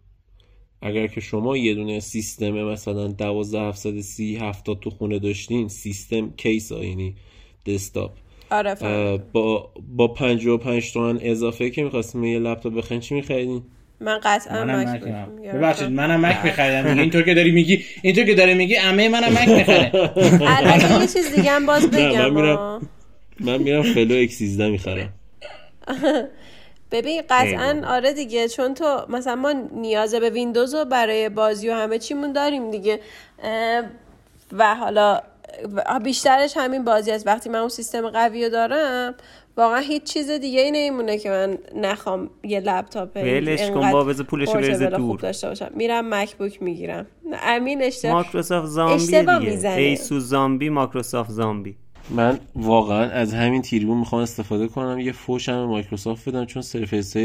[0.83, 6.85] اگر که شما یه دونه سیستم مثلا 12730 70 تو خونه داشتین سیستم کیس ها
[6.85, 7.15] یعنی
[7.67, 8.13] دسکتاپ.
[8.51, 8.75] آره.
[9.33, 13.63] با با 55 تومن اضافه که می‌خواستیم یه لپتاپ بخرین چی میخریدین
[14.01, 15.01] من قطعا مک.
[15.55, 19.33] ببخشید منم مک میخریدم دیگه اینطور که داری میگی اینطور که داری میگی عمه منم
[19.33, 19.91] مک می‌خره
[20.41, 22.81] البته یه چیز دیگه هم باز بگم.
[23.41, 25.13] من میرم Flow X13 می‌خرم
[26.93, 27.83] ببین قطعا.
[27.87, 32.33] آره دیگه چون تو مثلا ما نیاز به ویندوز رو برای بازی و همه چیمون
[32.33, 33.01] داریم دیگه
[34.53, 35.21] و حالا و
[36.05, 37.27] بیشترش همین بازی است.
[37.27, 39.15] وقتی من اون سیستم قوی رو دارم
[39.57, 44.27] واقعا هیچ چیز دیگه ای نمیمونه که من نخوام یه لپتاپ ولش کن بابا بذار
[44.27, 45.19] پولشو بریزه دور.
[45.21, 45.71] داشته باشم.
[45.77, 47.07] میرم مکبوک می‌گیرم.
[47.43, 49.71] امین اشتباه مایکروسافت زامبی دیگه.
[49.71, 51.77] ایسوس زامبی مایکروسافت زامبی.
[52.11, 54.99] من واقعا از همین تریبون می‌خوام استفاده کنم.
[54.99, 57.17] یه فوشم مایکروسافت بدم چون Surface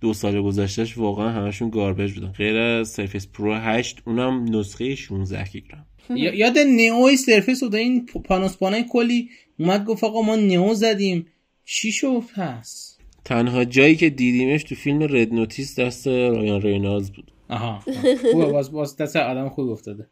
[0.00, 2.32] دو سال گذشتهش واقعا همشون garbage بودن.
[2.32, 5.86] غیر از Surface Pro 8 اونم نسخه 16 گیگرم.
[6.10, 11.26] یاد نئوی سرفیس بود این پانوسپانای کلی اومد گفت آقا ما نئو زدیم.
[11.64, 17.32] چی شد پس؟ تنها جایی که دیدیمش تو فیلم رد نوتیس دست رایان رینالز بود.
[17.48, 17.82] آها.
[18.32, 20.08] خوبه باز باز دست آدم خوب افتاده.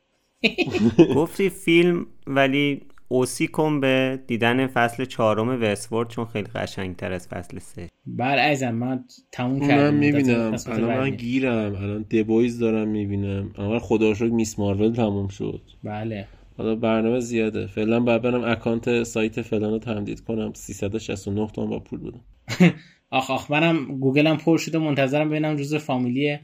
[1.16, 7.58] گفتی فیلم ولی اوسی کن به دیدن فصل چهارم وستورد چون خیلی قشنگتر از فصل
[7.58, 7.88] سه.
[8.06, 9.82] بله ازم من تموم کردم.
[9.82, 11.74] من می‌بینم الان من گیرم.
[11.74, 13.52] الان دبویز دارم می‌بینم.
[13.58, 15.60] اما خدا شد میس مارول تموم شد.
[15.84, 16.26] بله.
[16.56, 17.66] حالا برنامه زیاده.
[17.66, 20.52] فعلا باید برم اکانت سایت فلان رو تمدید کنم.
[20.54, 22.20] 369 تومن با پول بدم.
[23.10, 24.78] آخ آخ منم گوگلم پر شده.
[24.78, 26.38] منتظرم ببینم جزء فامیلی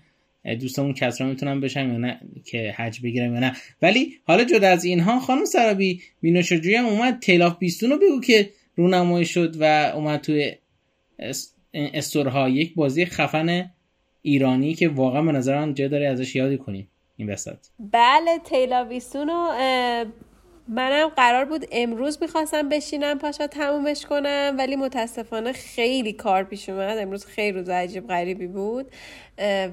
[0.54, 3.52] دوستمون کسرا می‌تونم بشم یا نه که حج بگیرم یا نه.
[3.82, 8.50] ولی حالا جدا از اینها خانم سرابی مینوشجوی هم اومد تیلاف بیستون رو بگو که
[8.76, 10.52] رونمایی شد و اومد توی
[11.74, 12.48] استورها.
[12.48, 13.70] یک بازی خفن
[14.22, 17.58] ایرانی که واقعا به نظر جا داره ازش یادی کنیم این وسط.
[17.78, 19.52] بله تیلاویستون رو
[20.68, 26.98] منم قرار بود امروز می‌خواستم بشینم پاشا تمومش کنم ولی متاسفانه خیلی کار پیش اومد.
[26.98, 28.86] امروز خیلی روز عجیب غریبی بود.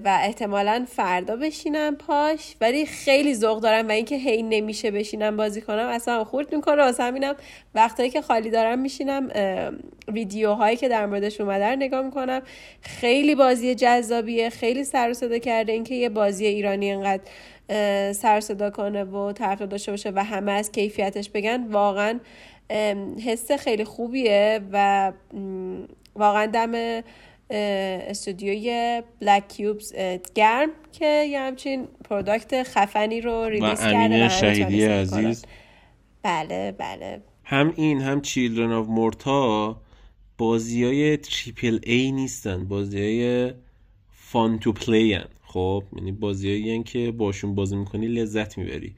[0.03, 2.55] و احتمالا فردا بشینم پاش.
[2.61, 5.87] ولی خیلی ذوق دارم و اینکه هی نمیشه بشینم بازی کنم.
[5.87, 6.83] اصلا خورد می‌کنه.
[6.83, 7.35] واسه همینم
[7.75, 9.29] وقتایی که خالی دارم میشینم
[10.07, 12.41] ویدیوهایی که در موردش اومده رو نگاه می‌کنم.
[12.81, 14.49] خیلی بازی جذابیه.
[14.49, 15.71] خیلی سر و صدا کرده.
[15.71, 17.23] اینکه یه بازی ایرانی انقدر
[18.13, 22.19] سر صدا کنه و طرف داشته باشه و همه از کیفیتش بگن واقعا
[23.25, 25.11] حس خیلی خوبیه و
[26.15, 27.01] واقعا دم
[27.49, 29.93] استودیوی Black Cube Games
[30.35, 35.45] گرم که یه همچین product خفنی رو release کرده و شهیدی عزیز.
[36.23, 37.21] بله بله.
[37.43, 39.81] هم این هم Children of Morta
[40.37, 43.53] بازی های triple A نیستن بازی های
[44.11, 45.19] fun to play
[45.53, 48.95] خب یعنی بازیایی که باشون بازی می‌کنی لذت می‌بری.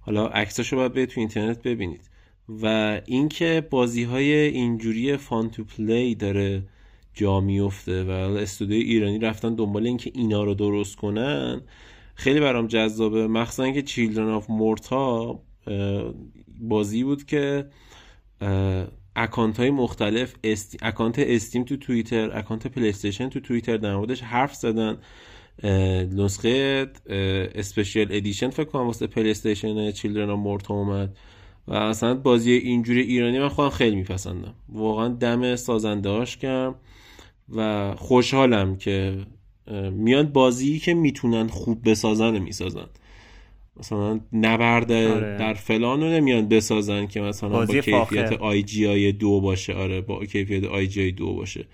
[0.00, 2.10] حالا عکساشو باید به تو اینترنت ببینید.
[2.62, 6.62] و اینکه بازی های اینجوری fun to play داره
[7.14, 11.60] جا میفته و استودیو ایرانی رفتن دنبال اینکه اینا رو درست کنن
[12.14, 13.26] خیلی برام جذابه.
[13.26, 15.40] مخصوصا که Children of Morta
[16.60, 17.66] بازی بود که
[19.16, 20.34] اکانت های مختلف
[20.82, 24.98] اکانت Steam تو توییتر اکانت پلیستیشن تو توییتر در موردش حرف زدن.
[26.16, 26.86] نسخه
[27.54, 31.16] special edition فکر کنم واسه پلی استیشن Children of Morta اومد.
[31.68, 34.54] و اصلا بازی اینجوری ایرانی من خودم خیلی میپسندم.
[34.68, 36.74] واقعا دم سازنده هاش گرم
[37.56, 39.18] و خوشحالم که
[39.92, 42.86] میان بازی که می‌تونن خوب بسازن می‌سازن.
[43.76, 45.36] مثلا نبرد آره.
[45.38, 49.74] در فلان رو نمیان بسازن که مثلا با کیفیت IGI دو باشه.
[49.74, 51.66] آره با کیفیت IGI دو باشه.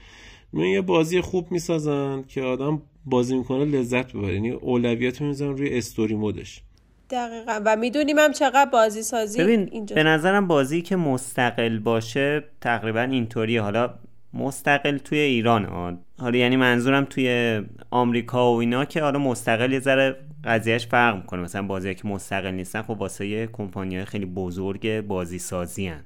[0.52, 5.78] میان یه بازی خوب می‌سازن که آدم بازی می‌کنه لذت ببره یعنی اولویت می‌زنن روی
[5.78, 6.62] story mode ش.
[7.10, 7.60] دقیقا.
[7.64, 9.94] و می‌دونیم هم چقدر بازی سازی ببین اینجا.
[9.94, 13.62] به نظرم بازی که مستقل باشه تقریبا اینطوریه.
[13.62, 13.94] حالا
[14.34, 20.16] مستقل توی ایران حالا یعنی منظورم توی آمریکا و اینا که حالا مستقل یه ذره
[20.44, 21.42] قضیهش فرق می‌کنه.
[21.42, 26.04] مثلا بازی که مستقل نیستن خب واسه کمپانی های خیلی بزرگ بازی سازی هن.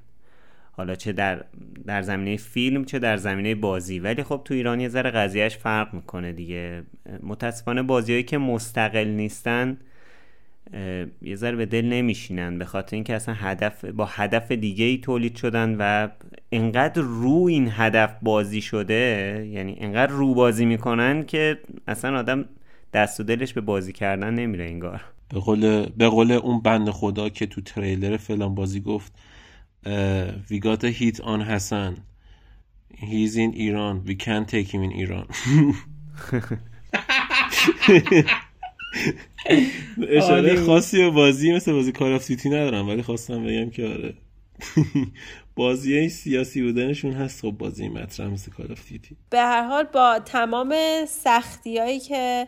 [0.75, 1.45] حالا چه در
[1.85, 3.99] در زمینه فیلم چه در زمینه بازی.
[3.99, 6.83] ولی خب تو ایران یه ذره قضیهش فرق می‌کنه دیگه.
[7.23, 9.77] متاسفانه بازیهایی که مستقل نیستن
[11.21, 12.59] یه ذره به دل نمیشینن.
[12.59, 16.07] به خاطر اینکه اصلا هدف با هدف دیگه ای تولید شدن و
[16.51, 22.45] انقدر رو این هدف بازی شده یعنی انقدر رو بازی می‌کنن که اصلا آدم
[22.93, 25.01] دست و دلش به بازی کردن نمیره انگار.
[25.29, 29.13] به قول به قول اون بند خدا که تو تریلر فلان بازی گفت
[29.85, 32.03] we got a hit on Hassan.
[32.95, 34.03] He's in Iran.
[34.05, 35.27] We can't take him in Iran.
[40.09, 44.13] اشاره خاصی به بازی مثل بازی کار سیتی ندارم ولی خواستم بگم که آره.
[45.55, 50.75] بازی سیاسی بودنشون هست خب بازی مطرح مثل کار سیتی به هر حال با تمام
[51.07, 52.47] سختی هایی که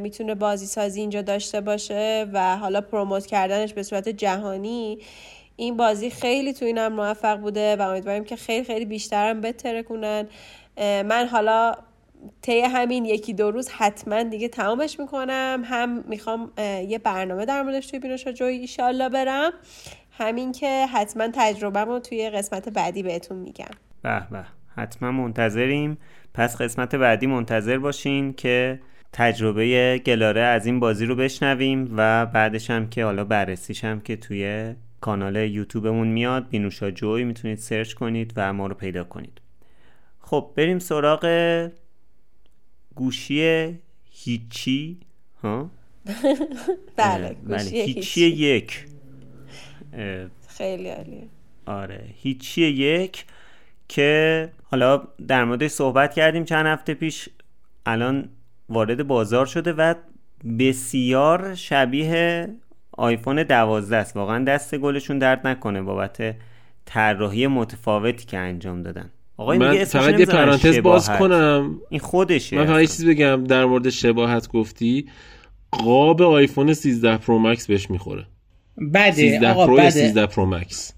[0.00, 4.98] می‌تونه بازی سازی اینجا داشته باشه و حالا پروموت کردنش به صورت جهانی
[5.56, 10.28] این بازی خیلی تو اینم موفق بوده و امیدواریم که خیلی خیلی بیشترم بتره کنن
[10.78, 11.74] من حالا
[12.42, 15.62] طی همین یکی دو روز حتما دیگه تمامش می‌کنم.
[15.64, 16.52] هم می‌خوام
[16.88, 19.52] یه برنامه در موردش توی بینوشا جوی ایشالله برم.
[20.18, 23.70] همین که حتما تجربه رو توی قسمت بعدی بهتون میگم.
[24.02, 24.44] به به.
[24.76, 25.98] حتما منتظریم.
[26.34, 28.80] پس قسمت بعدی منتظر باشین که
[29.12, 34.16] تجربه گلاره از این بازی رو بشنویم و بعدش هم که حالا بررسیش هم که
[34.16, 39.40] توی کانال یوتیوبمون میاد بینوشا جوی می‌تونید سرچ کنید و ما رو پیدا کنید.
[40.20, 41.24] خب بریم سراغ
[42.94, 43.78] گوشی
[44.10, 45.00] هیچی
[45.42, 45.70] ها؟
[46.96, 47.92] بله بله گوشی هیچی.
[47.92, 48.86] هیچی یک.
[50.48, 51.28] خیلی عالیه.
[51.66, 53.24] آره هیچی یک
[53.88, 57.28] که حالا در موردش صحبت کردیم چند هفته پیش
[57.86, 58.28] الان
[58.68, 59.94] وارد بازار شده و
[60.58, 62.48] بسیار شبیه
[62.96, 64.16] آیفون 12 است.
[64.16, 66.34] واقعا دست گلشون درد نکنه بابت
[66.84, 69.10] طراحی متفاوتی که انجام دادن.
[69.36, 71.10] آقا من فقط یه پرانتز باز.
[71.10, 71.80] کنم.
[71.90, 75.08] این خودشه من فقط یه چیز بگم در مورد شباهت گفتی.
[75.70, 78.26] قاب آیفون 13 Pro Max بهش می‌خوره.
[78.94, 79.90] بده 13 آقا Pro بده.
[79.90, 80.92] 13 Pro Max؟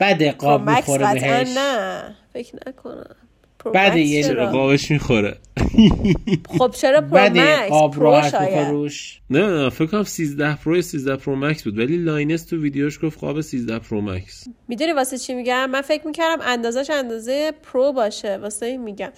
[0.00, 1.48] بده قاب می‌خوره بهش.
[1.56, 2.00] نه.
[2.32, 3.16] فکر نکنم.
[3.66, 5.36] Max یه چرا؟ قابش می‌خوره.
[6.58, 8.34] خب چرا Pro Max Pro راحت
[8.70, 9.20] روش.
[9.30, 11.78] نه نه فکر کنم 13 Pro یا 13 Pro Max بود.
[11.78, 14.44] ولی Linus تو ویدیوش گفت قاب 13 Pro Max.
[14.68, 18.36] می‌دونی واسه چی میگم؟ من فکر می‌کردم اندازش اندازه Pro باشه.
[18.36, 19.10] واسه این میگم.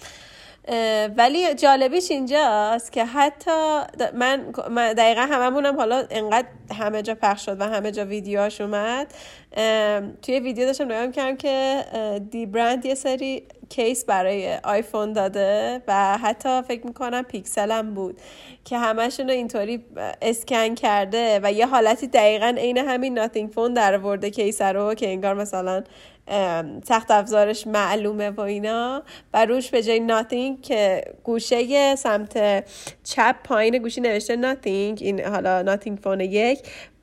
[1.16, 3.80] ولی جالبیش اینجاست که حتی
[4.14, 4.52] من
[4.92, 9.14] دقیقا هممونم حالا انقدر همه جا پخش شد و همه جا ویدیوهاش اومد.
[10.22, 11.84] توی ویدیو داشتم نگاه می‌کردم که
[12.30, 18.20] dbrand یه سری case برای آیفون داده و حتی فکر می‌کنم هم بود
[18.64, 19.84] که همشون رو اینطوری
[20.22, 25.08] اسکن کرده و یه حالتی دقیقا عین همین Nothing Phone در آورده case رو که
[25.08, 25.84] انگار مثلا
[26.86, 29.02] سخت افزارش معلومه و اینا.
[29.34, 32.64] و روش به جای Nothing که گوشه سمت
[33.04, 36.58] چپ پایین گوشی نوشته Nothing این حالا Nothing Phone یک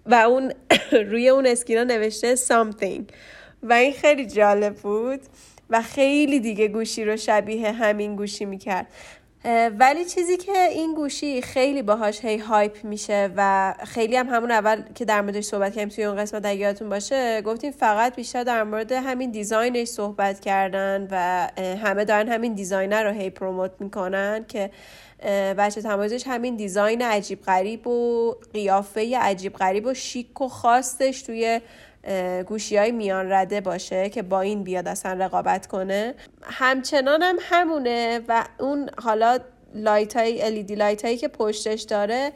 [0.05, 0.51] و اون
[1.11, 3.03] روی اون skin ا نوشته something.
[3.63, 5.19] و این خیلی جالب بود
[5.69, 8.87] و خیلی دیگه گوشی رو شبیه همین گوشی می‌کرد.
[9.79, 14.81] ولی چیزی که این گوشی خیلی باهاش هی hype میشه و خیلی هم همون اول
[14.95, 18.63] که در موردش صحبت کردیم توی اون قسمت اگه یادتون باشه گفتیم فقط بیشتر در
[18.63, 21.47] مورد همین design ش صحبت کردن و
[21.77, 24.71] همه دارن همین design رو هی promote می‌کنن که
[25.57, 31.61] بچه تمایزش همین design عجیب غریب و قیافه عجیب غریب و شیک و خاصش توی
[32.47, 36.13] گوشی های میان رده باشه که با این بیاد اصلا رقابت کنه.
[36.43, 39.39] همچنان هم همونه و اون حالا
[39.75, 42.31] light های LED light هایی که پشتش داره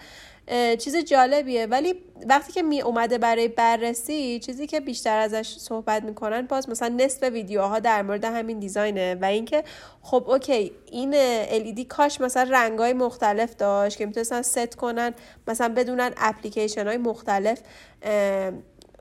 [0.78, 1.66] چیز جالبیه.
[1.66, 1.96] ولی
[2.30, 7.24] وقتی که می اومده برای بررسی چیزی که بیشتر ازش صحبت می‌کنن باز مثلا نصف
[7.24, 9.64] ویدیوها در مورد همین design ه و اینکه
[10.02, 11.16] خب okay این
[11.50, 15.14] LED کاش مثلا رنگای مختلف داشت که می‌تونستن ست کنن
[15.48, 17.62] مثلا بدونن اپلیکیشن های مختلف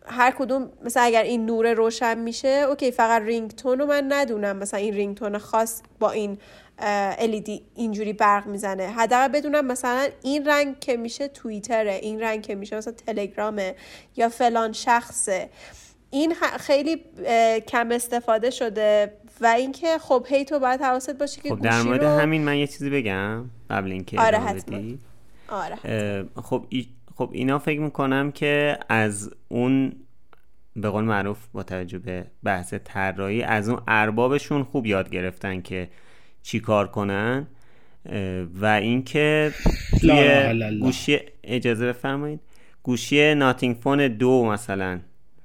[0.06, 4.56] هر کدوم مثلا اگر این نور روشن میشه okay فقط ringtone رو من ندونم.
[4.56, 6.38] مثلا این ringtone خاص با این
[7.18, 8.86] LED اینجوری برق می‌زنه.
[8.88, 13.74] حداقل بدونم مثلا این رنگ که میشه توییتره این رنگ که میشه مثلا تلگرامه
[14.16, 15.48] یا فلان شخصه.
[16.10, 17.04] این خیلی
[17.68, 22.04] کم استفاده شده و اینکه خب هی تو باید حواست باشه که خب در مورد
[22.04, 24.80] رو همین من یه چیزی بگم قبل اینکه آره، حتما.
[25.48, 25.76] آره
[26.42, 26.88] خب ای-
[27.20, 29.92] خب اینا فکر می‌کنم که از اون
[30.76, 35.88] به قول معروف با توجه به بحث طراحی از اون اربابشون خوب یاد گرفتن که
[36.42, 37.46] چی کار کنن
[38.60, 39.52] و اینکه
[40.00, 40.78] توی.
[40.80, 42.40] گوشی اجازه بفرمایید
[42.82, 45.00] گوشی ناتینگ فون دو مثلا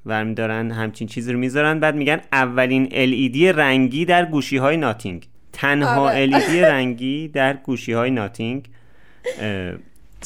[0.06, 5.28] ورمی دارن همچین چیزی رو می‌ذارن بعد میگن اولین LED رنگی در گوشی های ناتینگ
[5.54, 6.30] تنها آره.
[6.30, 8.70] LED رنگی در گوشی های ناتینگ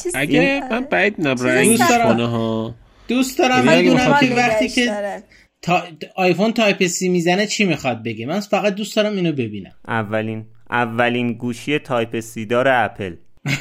[0.03, 2.13] چیز اگه من بعید نم رنگش دوست دارم.
[2.13, 2.75] کنه ها
[3.07, 3.65] دوست دارم.
[3.65, 5.23] یعنی بدونم بخواد که وقتی که.
[5.61, 5.83] تا...
[6.15, 9.71] آیفون تایپ سی می‌زنه چی می‌خواد بگه؟ من فقط دوست دارم اینو ببینم.
[9.87, 13.15] اولین اولین گوشی تایپ سی دار اپل.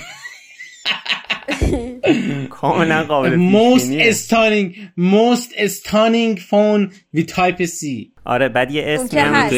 [2.50, 7.86] کاملا قابل most stunning most stunning phone with type C.
[8.24, 9.48] آره بعد یه اسمی که هم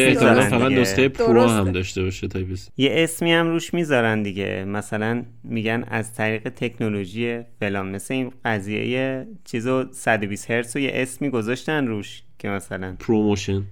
[0.44, 0.72] فقط.
[0.72, 1.46] نسخه Pro.
[1.48, 4.64] هم داشته باشه type C یه اسمی هم روش می‌ذارن دیگه.
[4.64, 7.90] مثلا میگن از طریق تکنولوژی فلان.
[7.90, 12.96] مثل این قضیه چیزو 120 هرتز و یه اسمی گذاشتن روش که مثلا.
[13.00, 13.62] ProMotion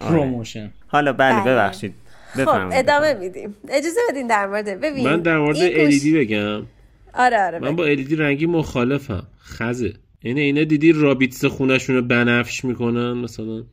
[0.00, 0.10] آره.
[0.10, 1.52] ProMotion حالا بله بله.
[1.52, 1.94] ببخشید.
[2.34, 3.14] خب ادامه.
[3.14, 3.54] میدیم.
[3.68, 6.62] اجازه بدین در مورد ببین من در مورد LED بگم.
[7.14, 7.76] آره آره من.
[7.76, 9.26] با LED رنگی مخالفم.
[9.44, 9.92] خزه.
[10.22, 13.64] اینه اینا دیدی رابیتس خونشون رو بنفش می‌کنن مثلا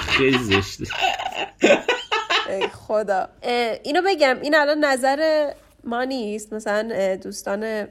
[0.00, 0.84] خیلی زشته.
[2.50, 3.28] ای خدا.
[3.84, 5.50] اینو بگم این الان نظر
[5.84, 6.52] ما نیست.
[6.52, 7.86] مثلا دوستان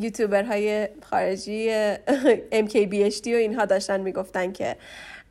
[0.00, 1.70] یوتیوبرهای خارجی
[2.64, 4.76] MKBHD و اینها داشتن می‌گفتن که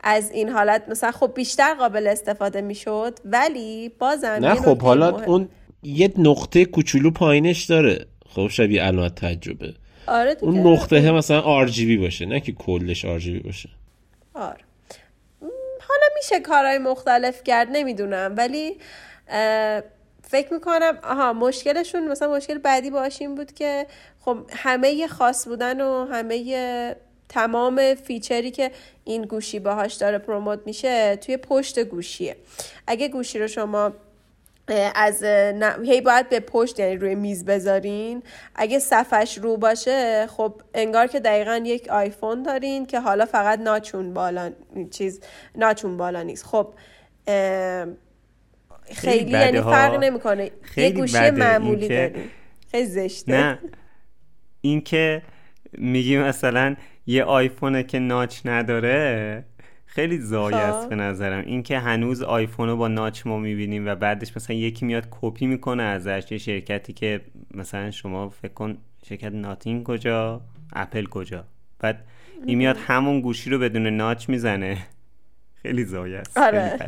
[0.00, 5.48] از این حالت مثلا خب بیشتر قابل استفاده می‌شد ولی بازم نه خب حالا اون
[5.82, 8.06] یه نقطه کوچولو پایینش داره.
[8.36, 9.74] خب شبیه علامت تجربه.
[10.06, 13.68] آره اون نقطه مثلا RGB باشه نه که کلش RGB باشه.
[14.34, 14.60] آره.
[15.88, 18.34] حالا میشه کارهای مختلف کرد نمی‌دونم.
[18.36, 18.76] ولی
[20.22, 23.86] فکر می‌کنم آها مشکلشون مثلا مشکل بعدی باش این بود که
[24.20, 26.96] خب همه خاص بودن و همه
[27.28, 28.70] تمام فیچری که
[29.04, 32.36] این گوشی باهاش داره پروموت میشه توی پشت گوشیه.
[32.86, 33.92] اگه گوشی رو شما
[34.94, 35.22] از
[35.84, 38.22] هی باید به پشت یعنی روی میز بذارین.
[38.54, 44.14] اگه صفش رو باشه خب انگار که دقیقا یک آیفون دارین که حالا فقط ناچون
[44.14, 44.52] بالا
[44.90, 45.20] چیز
[45.54, 46.44] ناچون بالا نیست.
[46.44, 46.74] خب
[48.94, 50.50] خیلی یعنی فرق نمی‌کنه.
[50.76, 52.24] یه گوشی معمولی دارین.
[52.70, 53.32] خیلی زشته.
[53.32, 53.58] نه
[54.60, 55.22] این که
[55.72, 59.44] میگی مثلا یه آیفونه که ناچ نداره
[59.96, 60.88] خیلی زای است خب.
[60.88, 61.44] به نظرم.
[61.46, 65.82] اینکه هنوز آیفون رو با ناچ ما می‌بینیم و بعدش مثلا یکی میاد کپی می‌کنه
[65.82, 67.20] ازش یه شرکتی که
[67.54, 68.78] مثلا شما فکر کن
[69.08, 70.40] شرکت ناتین کجا
[70.72, 71.44] اپل کجا.
[71.78, 71.98] بعد
[72.46, 74.78] این میاد همون گوشی رو بدون ناچ می‌زنه.
[75.62, 76.38] خیلی زای است.
[76.38, 76.78] آره.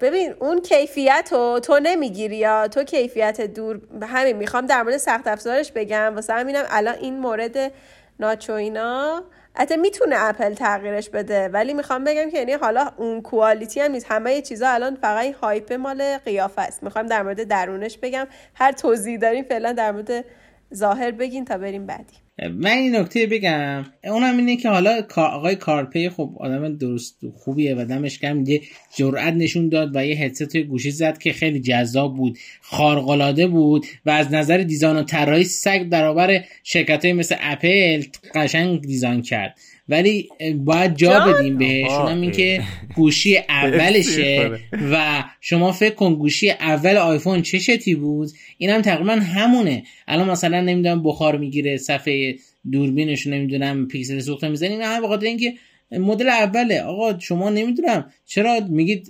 [0.00, 5.26] ببین اون کیفیت رو تو نمی‌گیری یا تو کیفیت دور همین می‌خوام در مورد سخت
[5.26, 6.12] افزارش بگم.
[6.14, 7.56] واسه همینم الان این مورد
[8.20, 9.22] ناچو اینا
[9.54, 14.06] حتی می‌تونه اپل تغییرش بده ولی می‌خوام بگم که یعنی حالا اون کوالیتی هم نیست.
[14.08, 16.82] همه چیزا الان فقط این هایپ مال قیافه است.
[16.82, 18.26] می‌خوام در مورد درونش بگم.
[18.54, 20.24] هر توضیح داریم فعلا در مورد
[20.74, 22.21] ظاهر بگین تا بریم بعدی.
[22.38, 27.84] من این نکته بگم اونم اینه که حالا آقای کارپی خب آدم درست خوبیه و
[27.84, 28.60] دمش کم یه
[28.96, 33.86] جرأت نشون داد و یه هدست توی گوشی زد که خیلی جذاب بود خارق‌العاده بود
[34.06, 38.02] و از نظر design و طراحی سگ درآور شرکت مثل اپل
[38.34, 39.58] قشنگ design کرد.
[39.88, 42.62] ولی باید جا بدیم بهش اونم این که
[42.96, 44.50] گوشی اولشه
[44.92, 49.82] و شما فکر کن گوشی اول آیفون چه shit ی بود؟ اینم تقریبا همونه.
[50.08, 52.36] الان مثلا نمی‌دونم بخار می‌گیره صفحه
[52.72, 55.54] دوربینش نمی‌دونم پیکسل سوخته می‌زنی نه به خاطر اینکه
[55.90, 56.80] مدل اوله.
[56.80, 59.08] آقا شما نمی‌دونم چرا میگید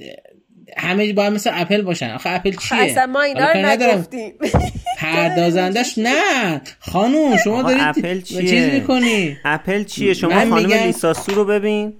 [0.77, 2.11] همه باید مثل اپل باشن.
[2.11, 4.33] آخه اپل چیه؟ اصلا ما اینا رو نگفتیم.
[4.99, 6.61] پردازندش نه.
[6.79, 10.77] خانوم شما دارید اپل چیه؟ چیز می‌کنی؟ اپل چیه؟ شما خانم میگم...
[10.77, 11.93] لیساسو رو ببین.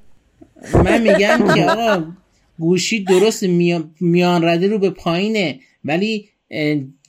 [0.75, 2.05] من میگم که آقا
[2.59, 3.43] گوشی درست
[4.01, 5.61] میان رده رو به پایینه.
[5.85, 6.29] ولی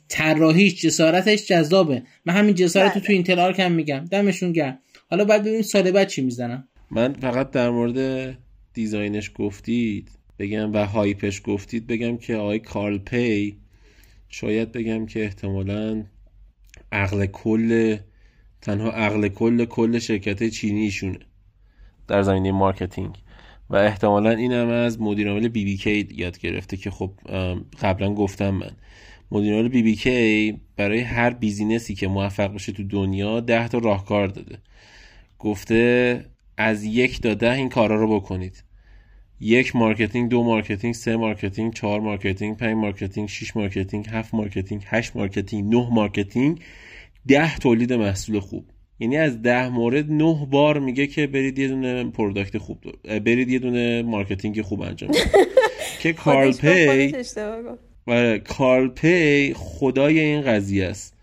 [0.09, 2.03] طراحیش جسارتش جذابه.
[2.25, 4.05] من همین جسارت رو تو این تلار کم میگم.
[4.11, 4.79] دمشون گرم.
[5.09, 8.37] حالا بعد ببینیم سال بعد چی می‌زنم من فقط در مورد
[8.73, 10.09] design ش گفتید.
[10.43, 13.57] بگم و hype ش گفتید بگم که آقای کارل پی
[14.29, 16.03] شاید بگم که احتمالا
[16.91, 17.97] عقل کل
[18.61, 21.19] تنها عقل کل کل شرکت چینی ایشونه
[22.07, 23.15] در زمینه marketing.
[23.69, 27.11] و احتمالا این هم از مدیرعامل BBK یاد گرفته که خب
[27.81, 28.71] قبلا گفتم من.
[29.31, 34.57] مدیرعامل BBK برای هر business ی که موفق بشه تو دنیا ده تا راهکار داده.
[35.39, 36.25] گفته
[36.57, 38.63] از یک تا ده این کارا رو بکنید.
[39.39, 45.15] یک marketing دو marketing سه marketing چهار marketing پنج marketing شش marketing هفت marketing هشت
[45.15, 46.59] marketing نه marketing
[47.27, 48.65] ده تولید محصول خوب.
[48.99, 53.19] یعنی از ده مورد نه بار میگه که برید یه دونه product خوب دو.
[53.19, 55.11] برید یه دونه marketing خوب انجام
[56.01, 57.15] که کارل پی
[58.07, 61.13] آره، کارل پی خدای این قضیه است.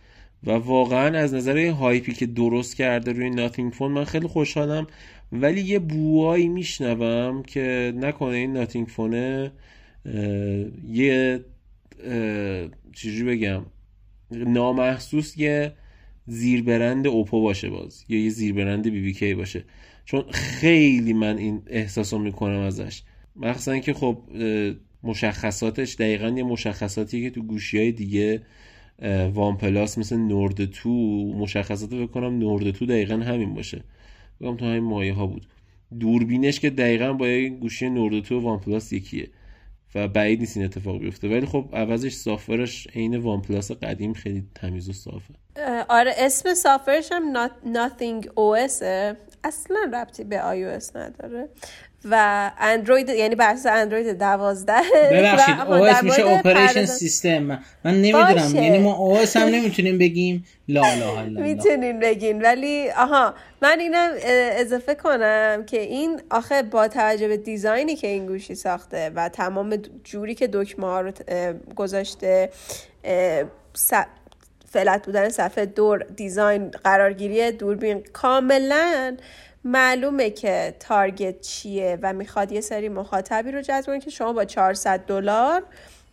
[0.46, 4.86] و واقعا از نظر hype ی که درست کرده روی Nothing Phone من خیلی خوشحالم.
[5.32, 9.52] ولی یه بوایی میشنوم که نکنه این Nothing Phone ه
[10.88, 11.44] یه
[12.92, 13.62] چجوری بگم
[14.30, 15.72] نامحسوس یه
[16.26, 19.64] زیربرند اوپو باشه باز یا یه زیربرند BBK باشه.
[20.04, 23.02] چون خیلی من این احساسو می‌کنم ازش.
[23.36, 24.18] مخصوصا که خب
[25.02, 28.42] مشخصاتش دقیقا یه مشخصاتی که تو گوشی های دیگه
[29.34, 30.90] OnePlus مثل Nord two
[31.36, 33.84] مشخصات فکر کنم Nord two دقیقا همین باشه.
[34.41, 35.47] بگم تو همین مایه ها بود.
[36.01, 39.28] دوربینش که دقیقا با یه گوشی Nord two OnePlus یکیه
[39.95, 41.28] و بعید نیست این اتفاق بیفته.
[41.28, 45.34] ولی خب عوضش software ش عین OnePlus قدیم خیلی تمیز و صافه.
[45.88, 48.82] آره اسم software ش هم Nothing OS
[49.44, 51.48] اصلا ربطی به iOS نداره.
[52.05, 54.72] و اندروید یعنی بر اساس اندروید 12
[55.12, 57.42] ببخشید OS میشه operation system
[57.84, 63.80] من نمی‌دونم یعنی ما OS هم نمی‌تونیم بگیم لا لا می‌تونیم بگین ولی آها من
[63.80, 64.11] اینم
[64.53, 69.28] اضافه کنم که این آخه با توجه به design ی که این گوشی ساخته و
[69.28, 71.12] تمام جوری که دکمه ها رو
[71.76, 72.51] گذاشته
[74.70, 78.04] flat بودن صفحه دور design قرارگیری دوربین.
[78.12, 79.16] کاملا
[79.64, 84.44] معلومه که target چیه و می‌خواد یه سری مخاطبی رو جذب کنه که شما با
[84.44, 85.62] 400 دلار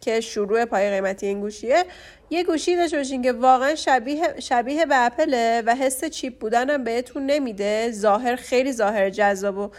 [0.01, 1.83] که شروع پایه قیمتی این گوشیه
[2.29, 6.83] یه گوشی داشته باشین که واقعا شبیه شبیه به اپله و حس cheap بودن هم
[6.83, 7.91] بهتون نمیده.
[7.91, 9.69] ظاهر خیلی ظاهر جذاب و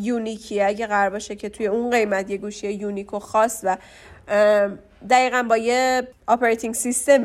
[0.00, 3.76] unique ی اگه قرار باشه که توی اون قیمت یه گوشی unique و خاص و
[5.10, 7.24] دقیقا با یه operating system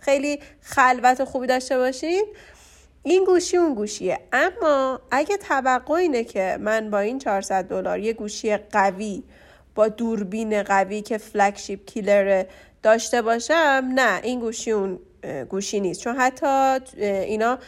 [0.00, 2.24] خیلی خلوت خوبی داشته باشین.
[3.02, 4.18] این گوشی اون گوشیه.
[4.32, 9.22] اما اگه توقع اینه که من با این 400 دلار یه گوشی قوی
[9.74, 12.44] با دوربین قوی که flagship killer
[12.82, 14.98] داشته باشم نه این گوشی اون
[15.48, 16.00] گوشی نیست.
[16.00, 17.58] چون حتی اینا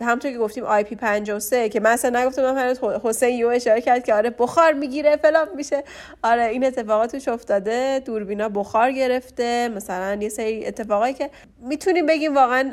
[0.00, 2.74] همونطور که گفتیم IP 53 که من اصلا نگفتم من
[3.04, 5.84] حسین یو اشاره کرد که آره بخار می‌گیره فلان میشه.
[6.22, 8.02] آره این اتفاقاتش افتاده.
[8.04, 9.68] دوربینا بخار گرفته.
[9.68, 11.30] مثلا یه سری اتفاقایی که
[11.60, 12.72] می‌تونیم بگیم واقعا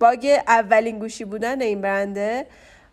[0.00, 2.46] bug اولین گوشی بودن این برنده.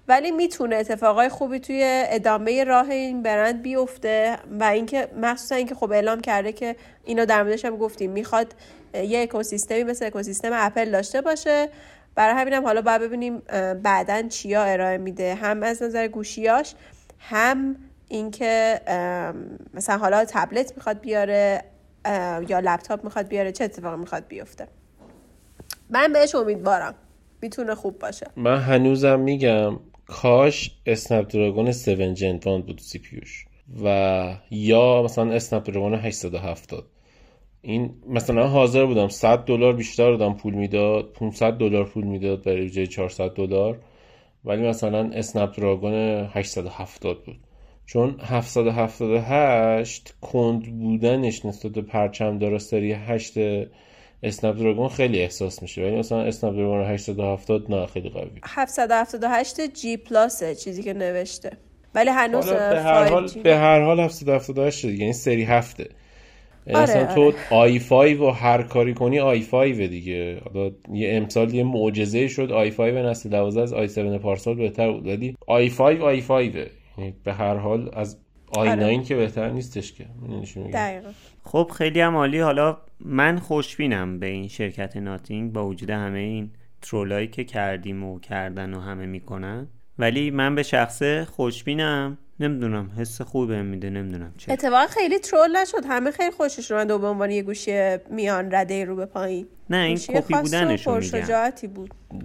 [0.08, 4.38] ولی می‌تونه اتفاقای خوبی توی ادامه راه این برند بیفته.
[4.60, 6.76] و اینکه مخصوصا اینکه خب اعلام کرده که
[7.06, 8.48] اینو در موردش هم گفتیم می‌خواد
[8.94, 11.70] یه اکوسیستمی مثل اکوسیستم اپل داشته باشه.
[12.16, 13.40] برای همینم حالا باید ببینیم
[13.84, 15.36] بعدا چیا ارائه میده.
[15.36, 16.74] هم از نظر گوشیاش
[17.20, 17.76] هم
[18.08, 18.82] اینکه
[19.74, 21.64] مثلا حالا تبلت می‌خواد بیاره
[22.48, 24.68] یا لپتاپ می‌خواد بیاره چه اتفاقی می‌خواد بیفته.
[25.90, 26.96] من بهش امیدوارم.
[27.42, 28.28] می‌تونه خوب باشه.
[28.36, 33.46] من هنوزم میگم کاش اسنپ دراگون 7 جن بود سی پیوش
[33.84, 36.88] و یا مثلا اسنپ دراگون 870
[37.68, 42.70] این مثلا حاضر بودم 100 دلار بیشتر دادم پول می‌داد 500 دلار پول می‌داد برای
[42.70, 43.80] جای 400 دلار.
[44.46, 45.94] ولی مثلا اسنپ دراگون
[46.34, 47.38] 870 بود.
[47.86, 53.34] چون 778 کند بودنش نسبت به پرچم داره سری 8
[54.24, 55.82] اسنپدراگون خیلی احساس میشه.
[55.82, 58.30] ولی مثلا اسنپدراگون 870 نه خیلی قوی.
[58.44, 61.52] 778 G Plus ه چیزی که نوشته.
[61.96, 65.04] ولی هنوز به هر حال به هر حال 778 دیگه.
[65.04, 65.90] این سری هفته.
[66.74, 67.36] آره، مثلا تو آره.
[67.52, 70.42] i5 و هر کاری کنی i5 دیگه.
[70.46, 75.08] حالا یه امسال یه معجزه شد i5 نسل 12 از i7 پارسال بهتر بود.
[75.08, 76.56] ولی i5 i5
[76.98, 78.84] یعنی به هر حال از i آره.
[78.84, 80.06] 9 که بهتر نیستش که.
[80.74, 81.10] دقیقا.
[81.44, 82.40] خب خیلی هم عالی.
[82.40, 86.52] حالا من خوشبینم به این شرکت ناتینگ با وجود همه این
[86.82, 89.68] ترولایی که کردیم و کردن و همه می‌کنن.
[90.00, 92.18] ولی من به شخصه خوشبینم.
[92.40, 95.86] نمی‌دونم حس خوبی بهم میده نمی‌دونم چه اتفاقا خیلی ترول نشد.
[95.90, 99.46] همه خیلی خوشش اومد به عنوان یه گوشی میان رده رو به پایین.
[99.70, 101.04] نه این کپی بودنش بود.
[101.16, 101.54] نه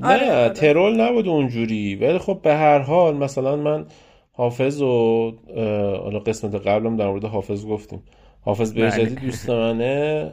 [0.02, 0.54] آره, آره.
[0.54, 1.94] ترول نبود اونجوری.
[1.94, 3.86] ولی خب به هر حال مثلا من
[4.32, 5.34] حافظ و
[6.02, 8.02] حالا قسمت قبلم در مورد حافظ گفتیم.
[8.40, 9.26] حافظ بهجتی بله.
[9.26, 10.32] دوست منه.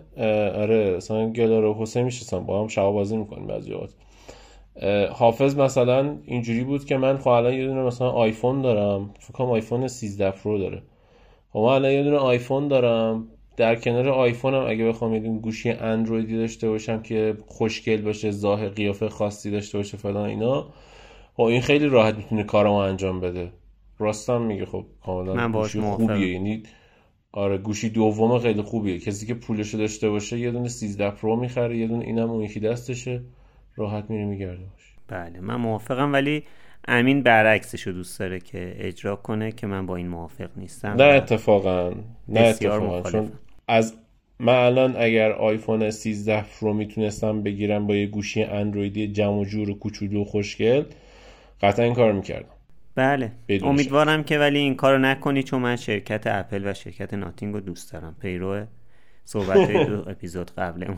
[0.56, 3.96] آره مثلا گلار و حسین میشستم با هم شبا بازی می‌کنیم بعضی وقت
[5.12, 9.10] حافظ مثلا اینجوری بود که من خب الان یه دونه مثلا آیفون دارم.
[9.20, 10.82] فکر کنم آیفون 13 Pro داره.
[11.54, 13.28] خب من الان یه دونه آیفون دارم.
[13.58, 18.70] در کنار آیفونم اگه بخوام یه دونه گوشی اندرویدی داشته باشم که خوشگل باشه ظاهر
[18.70, 20.68] قیافه خاصی داشته باشه فلان اینا.
[21.38, 23.52] خب این خیلی راحت می‌تونه کارمو انجام بده.
[24.00, 26.34] راستم میگه خب کاملا گوشی خوبیه.
[26.34, 26.64] یعنی
[27.32, 29.00] آره گوشی دوم خیلی خوبیه.
[29.00, 32.60] کسی که پولشو داشته باشه یه دونه 13 Pro می‌خره یه دونه اینم اون یکی
[32.60, 33.22] دستشه.
[33.78, 36.44] راحت میره میگرده باشه بله من موافقم ولی
[36.88, 41.04] امین برعکسش رو دوست داره که اجرا کنه که من با این موافق نیستم نه
[41.04, 41.94] اتفاقا.
[42.28, 43.12] نه اتفاقا.
[43.12, 43.32] چون
[43.68, 43.94] از
[44.40, 49.70] من الان اگر آیفون 13 Pro می‌تونستم بگیرم با یه گوشی اندرویدی جمع و جور
[49.70, 50.84] و کوچولو و خوشگل
[51.62, 52.50] قطعا این کار می‌کردم.
[52.96, 53.32] بله
[53.64, 57.94] امیدوارم که ولی این کارو نکنی چون من شرکت اپل و شرکت ناتینگ رو دوست
[57.94, 58.16] دارم.
[58.22, 58.66] پیرو
[59.26, 60.98] صحبت دو اپیزود قبلمون.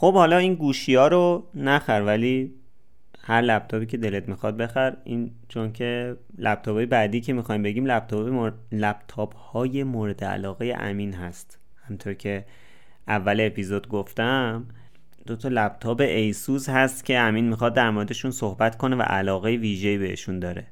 [0.00, 2.54] خب حالا این گوشی ها رو نخر ولی
[3.22, 4.96] هر لپتاپی که دلت می‌خواد بخر.
[5.04, 8.52] این چون که لپتاپ های بعدی که می‌خوایم بگیم لپتاپ مور...
[8.72, 11.58] لپتاپ های مورد علاقه امین هست.
[11.88, 12.44] همطور که
[13.08, 14.66] اول اپیزود گفتم
[15.26, 19.98] دو تا لپتاپ ایسوس هست که امین می‌خواد در موردشون صحبت کنه و علاقه ویژه‌ای
[19.98, 20.66] بهشون داره.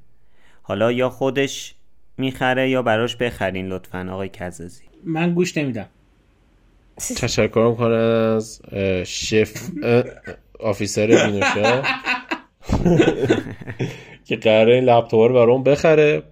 [0.63, 1.75] حالا یا خودش
[2.17, 4.85] می‌خره یا براش بخرین لطفا آقای کزازی.
[5.05, 5.87] من گوش نمیدم.
[6.99, 8.61] تشکر می‌کنه از
[9.05, 9.53] chief
[10.61, 11.83] officer بینوشا
[14.25, 16.23] که قراره این لپتاپ رو برام بخره.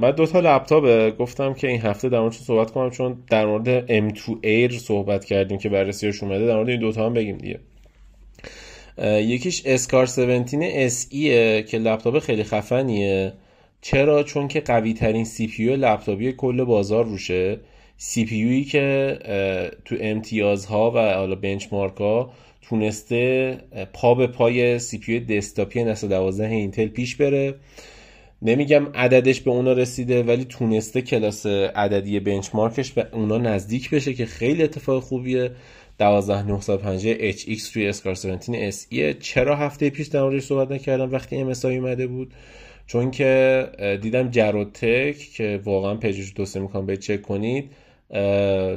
[0.00, 3.86] من دو تا لپتاپ گفتم که این هفته در موردش صحبت کنم چون در مورد
[3.86, 6.46] M2 Air صحبت کردیم که بررسیش اومده.
[6.46, 7.60] در مورد این دوتا هم بگیم دیگه.
[9.02, 11.12] یکیش اسکار 17 SE
[11.66, 13.32] که لپتاپ خیلی خفنیه.
[13.80, 17.58] چرا؟ چون که قوی ترین CPU لپتاپی کل بازار روشه.
[18.00, 19.18] CPU که
[19.84, 22.32] تو امتیازها و حالا benchmark ها
[22.62, 23.58] تونسته
[23.92, 27.54] پا به پای CPU دسکتاپی نسل 12 اینتل پیش بره.
[28.42, 34.14] نمیگم عددش به اونا رسیده ولی تونسته کلاس عددی benchmark ش به اونا نزدیک بشه
[34.14, 35.50] که خیلی اتفاق خوبیه.
[35.98, 41.64] 12950 HX توی اسکار 17 SE چرا هفته پیش در موردش صحبت نکردم؟ وقتی MSI
[41.64, 42.34] اومده بود.
[42.86, 47.70] چون که دیدم جروتک که واقعا پیجش دوست می‌کنم به چک کنید.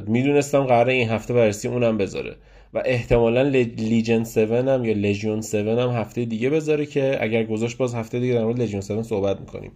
[0.08, 2.36] می‌دونستم قرار این هفته بررسی اونم بذاره.
[2.74, 7.78] و احتمالا لیجن 7 هم یا لژیون 7 هم هفته دیگه بذاره که اگر گذاشت
[7.78, 9.72] باز هفته دیگه در مورد لژیون 7 صحبت می‌کنیم.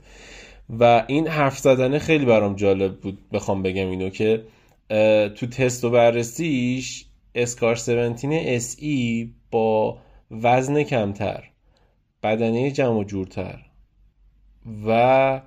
[0.80, 4.44] و این حرف زدنه خیلی برام جالب بود بخوام بگم اینو که
[5.36, 9.98] تو تست و بررسیش اسکار 17 SE با
[10.32, 11.44] وزن کمتر
[12.24, 13.60] بدنه جمع و جورتر
[14.88, 15.42] و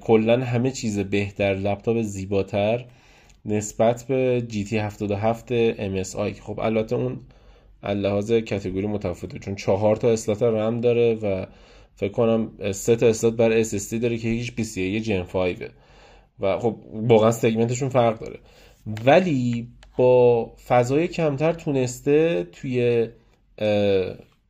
[0.00, 2.84] کلا همه چیز بهتر لپتاپ زیباتر
[3.46, 7.20] نسبت به GT 77 MSI خب البته اون
[7.82, 11.46] لحاظ کتگوری متفاوته چون چهار تا اسلات رم داره و
[11.96, 15.56] فکر کنم سه تا اسلات بر SSD داره که هیچ PCIe جن 5
[16.40, 18.38] و خب واقعا segment شون فرق داره.
[19.04, 23.08] ولی با فضای کمتر تونسته توی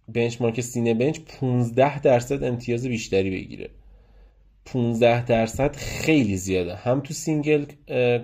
[0.09, 3.71] benchmark سینبنچ 15 درصد امتیاز بیشتری بگیره.
[4.67, 6.75] 15 درصد خیلی زیاده.
[6.75, 7.65] هم تو single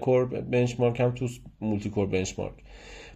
[0.00, 1.28] core benchmark هم تو
[1.60, 2.54] multi core benchmark.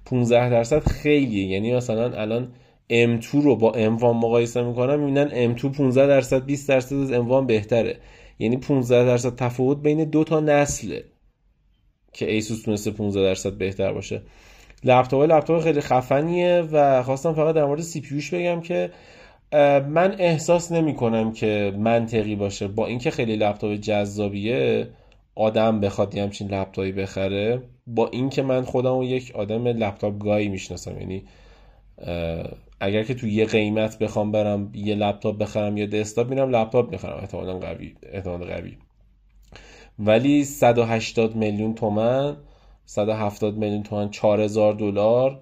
[0.05, 1.47] 15 درصد خیلیه.
[1.47, 2.53] یعنی مثلا الان
[2.91, 7.97] M2 رو با M1 مقایسه می‌کنم می‌بینن M2 15 درصد 20 درصد از M1 بهتره.
[8.39, 11.05] یعنی 15 درصد تفاوت بین دو تا نسله
[12.12, 14.22] که ایسوس تونسته 15 درصد بهتر باشه.
[14.85, 18.91] لپتاپ لپتاپ خیلی خفنیه و خواستم فقط در مورد CPU ش بگم که
[19.88, 22.68] من احساس نمی کنم که منطقی باشه.
[22.68, 24.88] با اینکه خیلی لپتاپ جذابیه
[25.34, 27.62] آدم بخواد یه همچین لپتاپی بخره.
[27.86, 31.24] با اینکه من خودم یک آدم لپتاپ guy ی می‌شناسم یعنی
[32.80, 37.18] اگر که تو یه قیمت بخوام برم یه لپتاپ بخرم یا دسکتاپ میرم لپتاپ می‌خرم.
[37.18, 38.76] احتمالاً قوی احتمال قوی.
[39.99, 42.36] ولی 180 میلیون تومن
[42.84, 45.40] 170 میلیون تومن 4000 دلار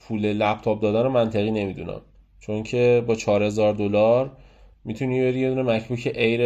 [0.00, 2.00] پول لپتاپ دادن رو منطقی نمی‌دونم.
[2.46, 4.36] چون که با 4000 دلار
[4.84, 6.40] می‌تونی بری یه دونه مکبوک Air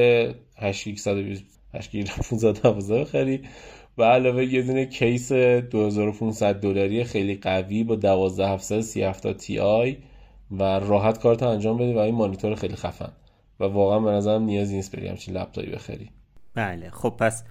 [0.58, 3.42] 8120 8512 بخری.
[3.98, 9.96] و علاوه یه دونه کیس 2500 دلاری خیلی قوی با 12700 3070 Ti
[10.50, 13.12] و راحت کارت انجام بدی و این مانیتور خیلی خفن.
[13.60, 16.10] و واقعا به نظرم نیازی نیست بری همچین لپتاپی بخری.
[16.54, 17.44] بله خب پس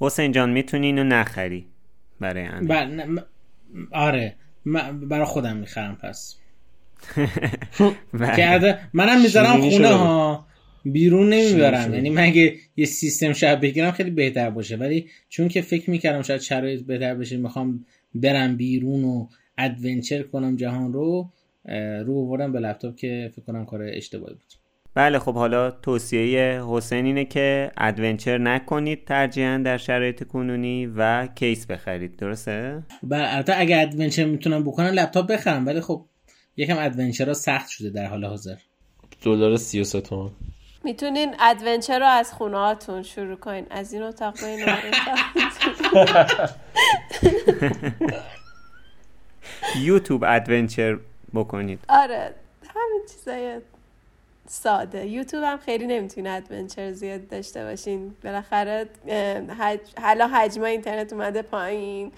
[0.00, 1.66] حسین جان می‌تونی اینو نخری
[2.20, 3.22] برای همین؟ بله
[3.92, 4.36] آره
[5.02, 6.37] برای خودم می‌خرم پس.
[8.36, 8.78] کرده.
[8.92, 9.88] منم می‌ذارم خونه.
[9.88, 10.46] ها.
[10.84, 14.76] بیرون نمی‌برم یعنی مگه یه سیستم شاید بگیرم خیلی بهتر باشه.
[14.76, 17.84] ولی چون که فکر می‌کردم شاید شرایط بهتر بشه می‌خوام
[18.14, 19.26] برم بیرون و
[19.58, 21.30] ادونچر کنم جهان رو
[22.06, 24.52] رو آوردم به لپتاپ که فکر کنم کار اشتباهی بود.
[24.94, 31.66] بله خب حالا توصیه حسین اینه که adventure نکنید ترجیحاً در شرایط کنونی و کیس
[31.66, 32.16] بخرید.
[32.16, 35.66] درسته؟ بله البته اگه adventure می‌تونم بکنم لپتاپ بخرم.
[35.66, 36.04] ولی خب
[36.58, 38.56] یکم adventure سخت شده در حال حاضر.
[39.22, 40.30] دلار 33 تومن
[40.84, 43.66] می‌تونین adventure رو از خونه هاتون شروع کنین.
[43.70, 44.66] از این اتاق به این.
[49.82, 50.98] یوتیوب adventure
[51.34, 51.78] بکنید.
[51.88, 52.34] آره
[52.74, 53.60] همین چیزای
[54.46, 55.06] ساده.
[55.06, 58.14] یوتیوب هم خیلی نمی‌تونه adventure زیاد داشته باشین.
[58.24, 58.88] بالاخره.
[60.02, 62.12] حالا حجم اینترنت اومده پایین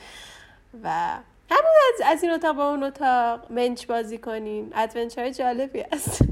[0.84, 1.18] و
[1.50, 6.22] همون از, از این اتاق به اون اتاق منچ بازی کنین adventure جالبی هست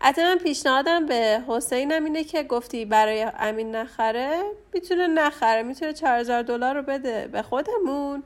[0.00, 4.42] حتی من پیشنهادم به حسینم اینه که گفتی برای امین نخره
[4.74, 8.22] می‌تونه نخره می‌تونه 4000 دلار رو بده به خودمون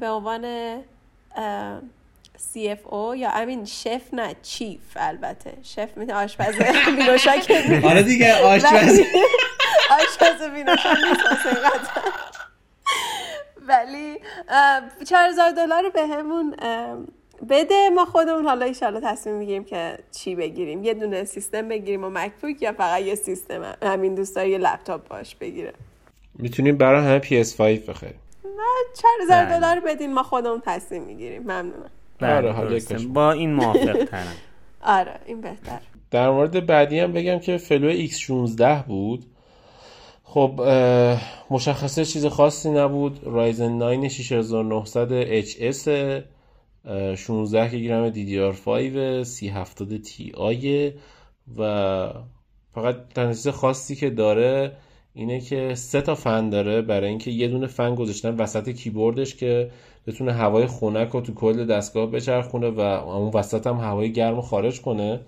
[0.00, 0.44] به عنوان
[1.36, 1.80] اه،
[2.54, 5.52] CFO یا امین شف نه چیف البته.
[5.62, 6.54] شف می‌تونه آشپز
[6.96, 7.52] بینوشاک
[7.90, 9.00] آره دیگه آشپز.
[10.00, 11.62] آشپز بینوشاک نیست حسین
[13.68, 14.18] ولی
[15.04, 16.54] چهار هزار دلار رو به همون
[17.48, 17.88] بده.
[17.88, 20.84] ما خودمون حالا ایشالا تصمیم می‌گیریم که چی بگیریم.
[20.84, 25.08] یه دونه سیستم بگیریم و مکبوک یا فقط یه سیستم همین دوست داره یه لپتاپ
[25.08, 25.72] باش بگیره.
[26.34, 28.20] می‌تونیم برای همه PS5 بخریم.
[28.96, 29.58] چهار هزار بله.
[29.58, 31.42] دلار بدین ما خودمون تصمیم می‌گیریم.
[31.42, 31.90] ممنونم.
[32.20, 32.80] بله آره،.
[33.08, 34.36] با این موافق ترم
[34.82, 35.80] آره این بهتر.
[36.10, 39.24] در مورد بعدی هم بگم که فلو X16 بود.
[40.30, 40.60] خب
[41.50, 43.20] مشخصه چیز خاصی نبود.
[43.24, 45.88] رایزن 9 6900 HS
[46.84, 50.32] اه، 16 گرم DDR5 3070 Ti
[51.58, 52.12] و
[52.74, 54.76] فقط تنها چیز خاصی که داره
[55.14, 56.82] اینه که سه تا فن داره.
[56.82, 59.70] برای اینکه یه دونه فن گذاشتن وسط کیبوردش که
[60.06, 64.80] بتونه هوای خنک رو تو کل دستگاه بچرخونه و اون وسط هم هوای گرم خارج
[64.80, 65.20] کنه.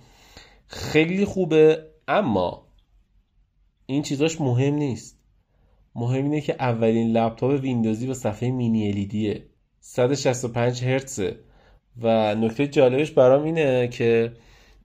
[0.66, 1.78] خیلی خوبه
[2.09, 2.69] اما
[3.91, 5.18] این چیزاش مهم نیست.
[5.95, 9.43] مهم اینه که اولین لپتاپ ویندوزی با صفحه مینی الیدیه
[9.80, 11.36] 165 هرتزه
[12.03, 14.32] و نکته جالبش برام اینه که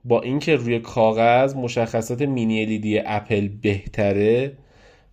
[0.06, 4.58] با اینکه روی کاغذ مشخصات mini LED اپل بهتره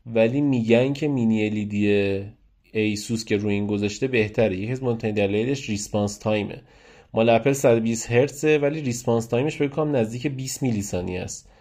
[0.06, 2.22] ولی میگن که mini LED
[2.72, 4.56] ایسوس که روی این گذاشته بهتره.
[4.56, 6.62] یکی از مهمترین دلایلش response time ه.
[7.14, 11.51] مال اپل 120 هرتزه ولی response time ش فکر کنم نزدیک 20 میلی ثانیه است.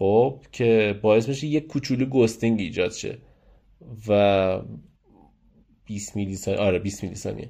[0.00, 3.18] خب که باعث میشه یک کوچولو ghosting ایجاد شه
[4.08, 4.60] و
[5.84, 7.48] 20 میلی ثانیه آره 20 میلی ثانیه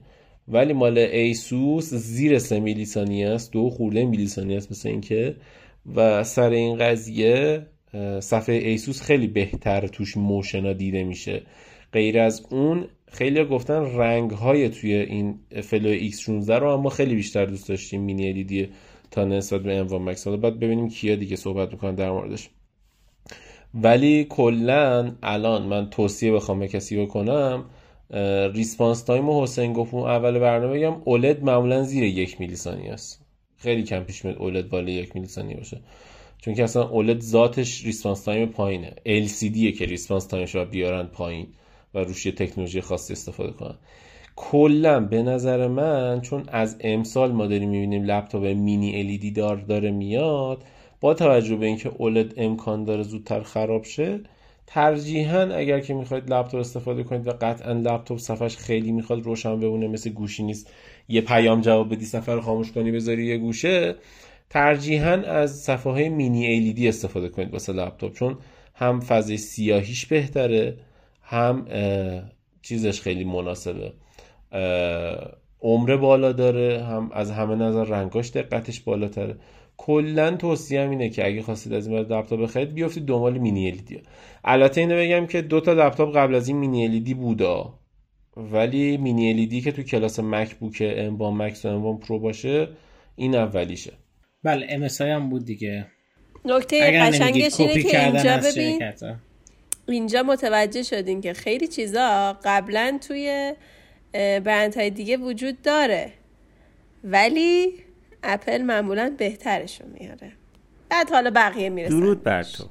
[0.48, 5.36] ولی مال ایسوس زیر 3 میلی ثانیه است دو خورده میلی ثانیه است مثل اینکه.
[5.96, 7.66] و سر این قضیه
[8.20, 11.42] صفحه ایسوس خیلی بهتر توش motion ا دیده میشه.
[11.92, 17.44] غیر از اون خیلی گفتن رنگ های توی این Flow X16 رو اما خیلی بیشتر
[17.46, 18.68] دوست داشتیم mini LED
[19.10, 22.48] تا نسبت به M1 Max حالا بعد ببینیم کیا دیگه صحبت می‌کنن در موردش.
[23.74, 27.64] ولی کلا الان من توصیه بخوام به کسی بکنم
[28.54, 33.24] response time و حسین گفت اول برنامه بگم OLED معمولا زیر یک میلی ثانیه است.
[33.56, 35.80] خیلی کم پیش میاد OLED بالای یک میلی ثانیه باشه.
[36.38, 38.94] چون که اصلا OLED ذاتش response time پایینه.
[39.06, 41.46] LCD که response time ش رو بیارن پایین
[41.94, 43.74] و روش تکنولوژی خاصی استفاده کنن.
[44.42, 49.90] کلا به نظر من چون از امسال ما داریم می‌بینیم لپتاپ mini LED دار داره
[49.90, 50.62] میاد
[51.00, 54.20] با توجه به اینکه اولد امکان داره زودتر خراب شه
[54.66, 59.88] ترجیحا اگر که می‌خواید لپتاپ استفاده کنید و قطعا لپتاپ صفحش خیلی می‌خواد روشن بمونه
[59.88, 60.70] مثل گوشی نیست
[61.08, 63.94] یه پیام جواب بدی صفحه رو خاموش کنی بذاری یه گوشه
[64.50, 68.38] ترجیحا از صفحه های مینی LED استفاده کنید واسه لپتاپ چون
[68.74, 70.76] هم فضای سیاهیش بهتره
[71.22, 71.66] هم
[72.62, 73.92] چیزش خیلی مناسبه.
[75.60, 79.36] عمره بالا داره هم از همه نظر رنگاش دقتش بالاتره.
[79.76, 84.02] کلا توصیه اینه که اگه خواستید از این لپتاپ بخرید بیافتید دنبال mini LED ی
[84.44, 87.78] البته اینو بگم که دو تا لپتاپ قبل از این mini LED ی بودا.
[88.36, 92.68] ولی mini LED ی که تو کلاس MacBook M1 Max و M1 Pro باشه
[93.16, 93.92] این اولیشه.
[94.42, 95.86] بله ام هم بود دیگه.
[96.44, 98.82] نکته قشنگش اینه که اینجا ببین
[99.88, 103.54] اینجا متوجه شدین که خیلی چیزا قبلا توی
[104.12, 106.12] برندهای دیگه وجود داره.
[107.04, 107.72] ولی
[108.22, 110.32] اپل معمولا بهترشو میاره.
[110.88, 112.00] بعد حالا بقیه می‌رسن.
[112.00, 112.64] درود بر تو.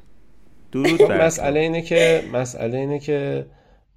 [0.72, 3.46] درود بر مسئله اینه که مسئله اینه که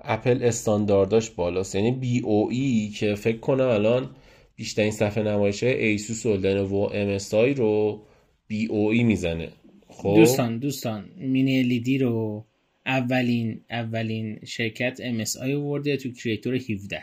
[0.00, 1.74] اپل استاندارداش بالاست.
[1.74, 4.10] یعنی BOE که فکر کنم الان
[4.56, 7.18] بیشترین صفحه نمایشه ایسوس و لنوو ام
[7.56, 8.02] رو
[8.46, 9.48] BOE می‌زنه.
[9.88, 12.46] خب؟ دوستان دوستان mini LED ی رو
[12.86, 17.02] اولین اولین شرکت MSI ورده تو کریتور 17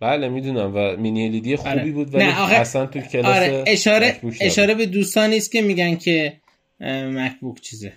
[0.00, 1.90] بله می‌دونم و مینی الیدی خوبی آره.
[1.90, 3.64] بود ولی اصلا تو کلاس آره.
[3.66, 6.32] اشاره اشاره به دوستان نیست که میگن که
[6.80, 7.92] مکبوک چیزه.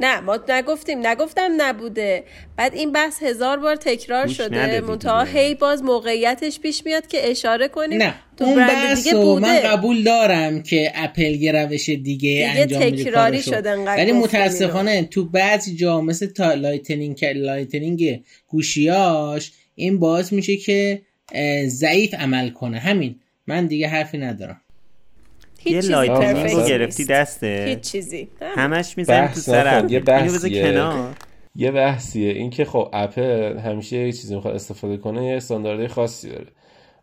[0.00, 2.24] نه ما نگفتیم نگفتم نبوده.
[2.56, 4.80] بعد این بحث هزار بار تکرار شده.
[4.80, 8.02] منتها هی باز موقعیتش پیش میاد که اشاره کنیم.
[8.02, 9.40] نه تو اون بحث دیگه بوده.
[9.40, 15.24] من قبول دارم که اپل یه روش دیگه, دیگه انجام تکراری شده ولی متاسفانه تو
[15.24, 21.02] بعضی جا مثل تا لایتنینگ لایتنینگ گوشیاش این باعث میشه که
[21.66, 22.78] ضعیف عمل کنه.
[22.78, 23.20] همین.
[23.46, 24.60] من دیگه حرفی ندارم.
[25.64, 28.28] یه لایتنینگ رو گرفتی دسته؟ هیچ چیزی.
[28.40, 30.84] همش می‌زنی تو سر یه بحثیه.
[31.56, 32.32] یه بحثیه.
[32.32, 36.46] این که خب اپل همیشه یه چیزی می‌خواد استفاده کنه یه استانداردهای خاصی داره.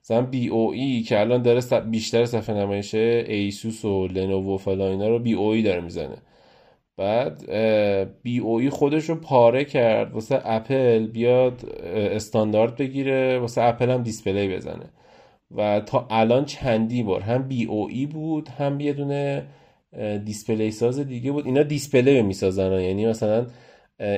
[0.03, 5.07] مثلا بی او ای که الان داره بیشتر صفحه نمایشه ایسوس و لنوو فلا اینا
[5.07, 6.17] رو بی او ای داره می‌زنه.
[6.97, 7.51] بعد
[8.23, 10.11] BOE خودش رو پاره کرد.
[10.11, 14.89] واسه اپل بیاد استاندارد بگیره واسه اپل هم display بزنه.
[15.55, 19.45] و تا الان چندی بار هم BOE بود هم یه دونه
[20.25, 21.45] display ساز دیگه بود.
[21.45, 22.71] اینا display می‌سازن.
[22.71, 23.45] یعنی مثلا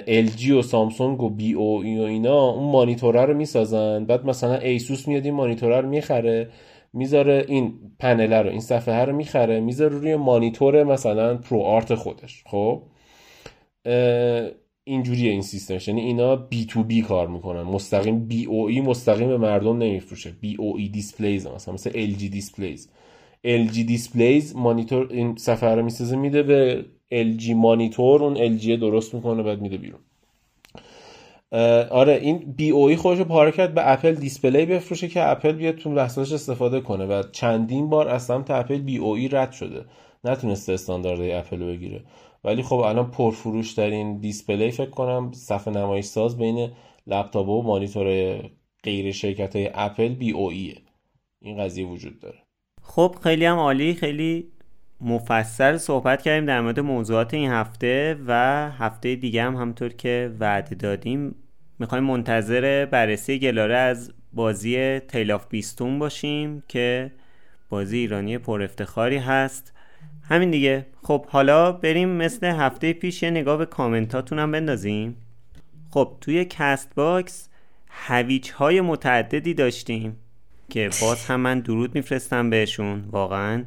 [0.08, 4.06] LG و سامسونگ و BOE و اینا اون مانیتوره رو می‌سازن.
[4.06, 6.50] بعد مثلا ایسوس میاد این مانیتوره رو می‌خره.
[6.96, 12.84] می‌ذاره این پنله رو این صفحه رو می‌خره می‌ذاره روی مانیتور مثلا ProArt خودش خب؟
[14.84, 15.88] اینجوریه این سیستمش.
[15.88, 17.62] یعنی اینا B to B کار می‌کنن.
[17.62, 20.32] مستقیم BOE مستقیم به مردم نمیفروشه.
[20.42, 22.90] BOE Displays مثلا مثل LG Displays
[23.44, 29.44] LG Displays مانیتور این صفحه رو می‌سازه میده به LG مانیتور اون LG درست می‌کنه
[29.44, 30.00] بعد میده بیرون.
[31.92, 36.32] آره این BOE خودش پاره کرد به اپل display بفروشه که اپل بیاد تو لپتاپش
[36.32, 39.86] استفاده کنه و چندین بار از سمت اپل BOE رد شده.
[40.24, 42.04] نتونسته استاندارد اپل رو بگیره.
[42.44, 46.72] ولی خب الان پرفروش ترین display فکر کنم صفحه نمایش ساز بین
[47.08, 48.38] لپتاپ و مانیتور
[48.84, 52.38] غیر شرکت های اپل BOE این قضیه وجود داره.
[52.82, 54.52] خب خیلی هم عالی خیلی
[55.02, 58.34] مفصل صحبت کردیم در مورد موضوعات این هفته و
[58.72, 61.36] هفته دیگه هم همطور که وعده دادیم.
[61.80, 67.12] می‌خوایم منتظر بررسی گلاره از بازی Tale of Bistun باشیم که
[67.70, 69.74] بازی ایرانی پر افتخاری هست.
[70.30, 70.86] همین دیگه.
[71.04, 75.18] خب حالا بریم مثل هفته پیش یه نگاه به کامنتاتون هم بندازیم.
[75.92, 77.50] خب توی Castbox
[77.90, 80.18] هویچ های متعددی داشتیم
[80.70, 83.64] که باز هم من درود میفرستم بهشون واقعا.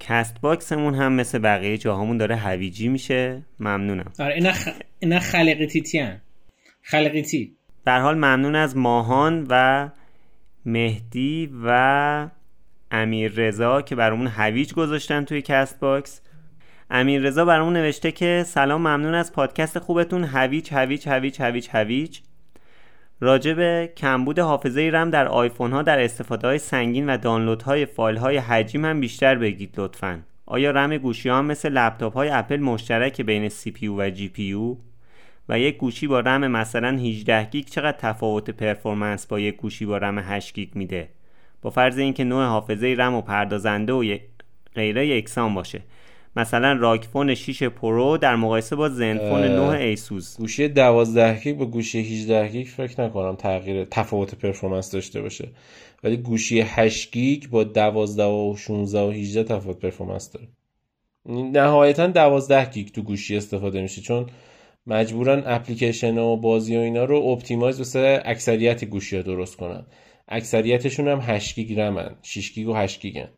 [0.00, 3.42] Castbox مون هم مثل بقیه جاهامون داره هویجی میشه.
[3.60, 4.12] ممنونم.
[4.18, 4.68] آره اینا, خ...
[4.98, 6.10] اینا خلقیتی.
[6.82, 9.88] خلقیتی در حال ممنون از ماهان و
[10.64, 12.28] مهدی و
[12.90, 16.20] امیر رضا که برامون هویج گذاشتن توی Castbox.
[16.90, 20.24] امیر رضا برامون نوشته که سلام ممنون از پادکست خوبتون.
[20.24, 22.18] هویج هویج هویج هویج هویج.
[23.20, 27.86] راجع به کمبود حافظه رم در آیفون ها در استفاده های سنگین و دانلود های
[27.86, 30.22] فایل های حجیم هم بیشتر بگید لطفا.
[30.46, 34.76] آیا رم گوشی ها مثل لپتاپ های اپل مشترک بین CPU و GPU
[35.48, 39.98] و یک گوشی با رم مثلا 18 گیگ چقدر تفاوت performance با یک گوشی با
[39.98, 41.08] رم 8 گیگ میده؟
[41.62, 44.18] با فرض اینکه نوع حافظه رم و پردازنده و
[44.74, 45.82] غیره یکسان باشه.
[46.36, 51.66] مثلا ROG Phone 6 Pro در مقایسه با Zenfone 9 ایسوس گوشی 12 گیگ با
[51.66, 55.48] گوشی 18 گیگ فکر نکنم تغییر تفاوت performance داشته باشه.
[56.04, 60.48] ولی گوشی 8 گیگ با 12 و 16 و 18 تفاوت performance داره.
[61.52, 64.26] نهایتا 12 گیگ تو گوشی استفاده میشه چون
[64.86, 69.86] مجبورن اپلیکیشن و بازی و اینا رو optimize واسه اکثریت گوشی ها درست کنن.
[70.28, 73.28] اکثریتشون هم 8 گیگ رمن 6 گیگ و 8 گیگن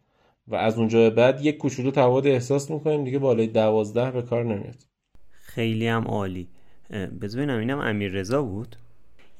[0.49, 4.77] و از اونجا بعد یک کوچولو تفاوت احساس می‌کنیم دیگه بالای 12 به کار نمیاد.
[5.33, 6.49] خیلی هم عالی.
[7.21, 8.77] بذارینم اینم امیر رضا بود؟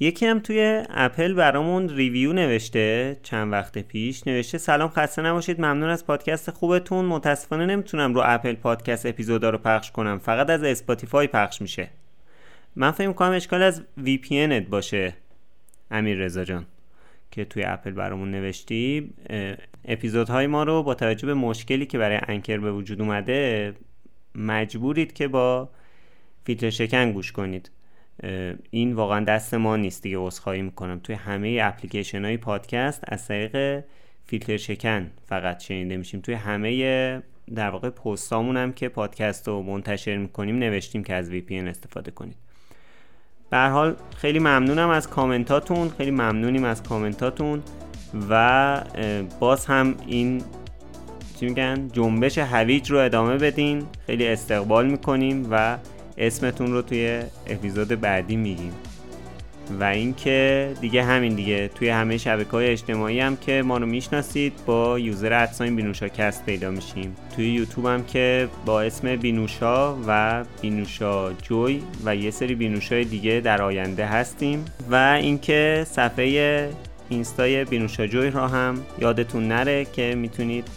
[0.01, 5.91] یکی هم توی اپل برامون review نوشته چند وقت پیش نوشته سلام خسته نباشید ممنون
[5.91, 7.05] از پادکست خوبتون.
[7.05, 11.89] متاسفانه نمی‌تونم رو Apple Podcast اپیزودا رو پخش کنم فقط از Spotify پخش میشه.
[12.77, 15.15] من فکر می‌کنم اشکال از وی پی باشه
[15.91, 16.67] امیر رضا جان.
[17.31, 19.11] که توی اپل برامون نوشتی
[19.85, 23.75] اپیزودهای ما رو با توجه به مشکلی که برای انکر به وجود اومده
[24.35, 25.69] مجبورید که با
[26.45, 27.71] فیلتر شکن گوش کنید.
[28.71, 30.99] این واقعا دست ما نیست دیگه عذرخواهی می‌کنم.
[30.99, 33.85] توی همه اپلیکیشن های پادکست از طریق
[34.25, 36.21] فیلتر شکن فقط شنیده میشیم.
[36.21, 37.23] توی همه
[37.55, 42.37] در واقع پستامون هم که پادکست رو منتشر می‌کنیم نوشتیم که از VPN استفاده کنید.
[43.51, 47.63] به حال خیلی ممنونم از کامنتاتون خیلی ممنونیم از کامنتاتون
[48.31, 48.81] و
[49.41, 50.43] باز هم این
[51.41, 53.87] چی میگن جنبش هویج رو ادامه بدین.
[54.07, 55.79] خیلی استقبال می‌کنیم و
[56.19, 58.73] اسمتون رو توی اپیزود بعدی میگیم.
[59.81, 64.53] و اینکه دیگه همین دیگه توی همه شبکه های اجتماعی هم که ما رو می‌شناسید
[64.67, 67.17] با یوزر اتساین بینوشا کست پیدا میشیم.
[67.37, 73.41] توی یوتیوب هم که با اسم بینوشا و بینوشا جوی و یه سری بینوشای دیگه
[73.45, 74.65] در آینده هستیم.
[74.91, 76.71] و اینکه صفحه
[77.09, 80.69] اینستای بینوشا جوی را هم یادتون نره که می‌تونید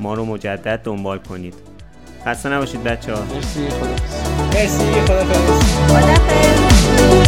[0.00, 1.54] ما رو مجدد دنبال کنید.
[2.26, 3.96] خسته نباشید بچه ها مرسی خدا
[4.54, 5.24] مرسی خدا
[5.88, 7.27] خدافظ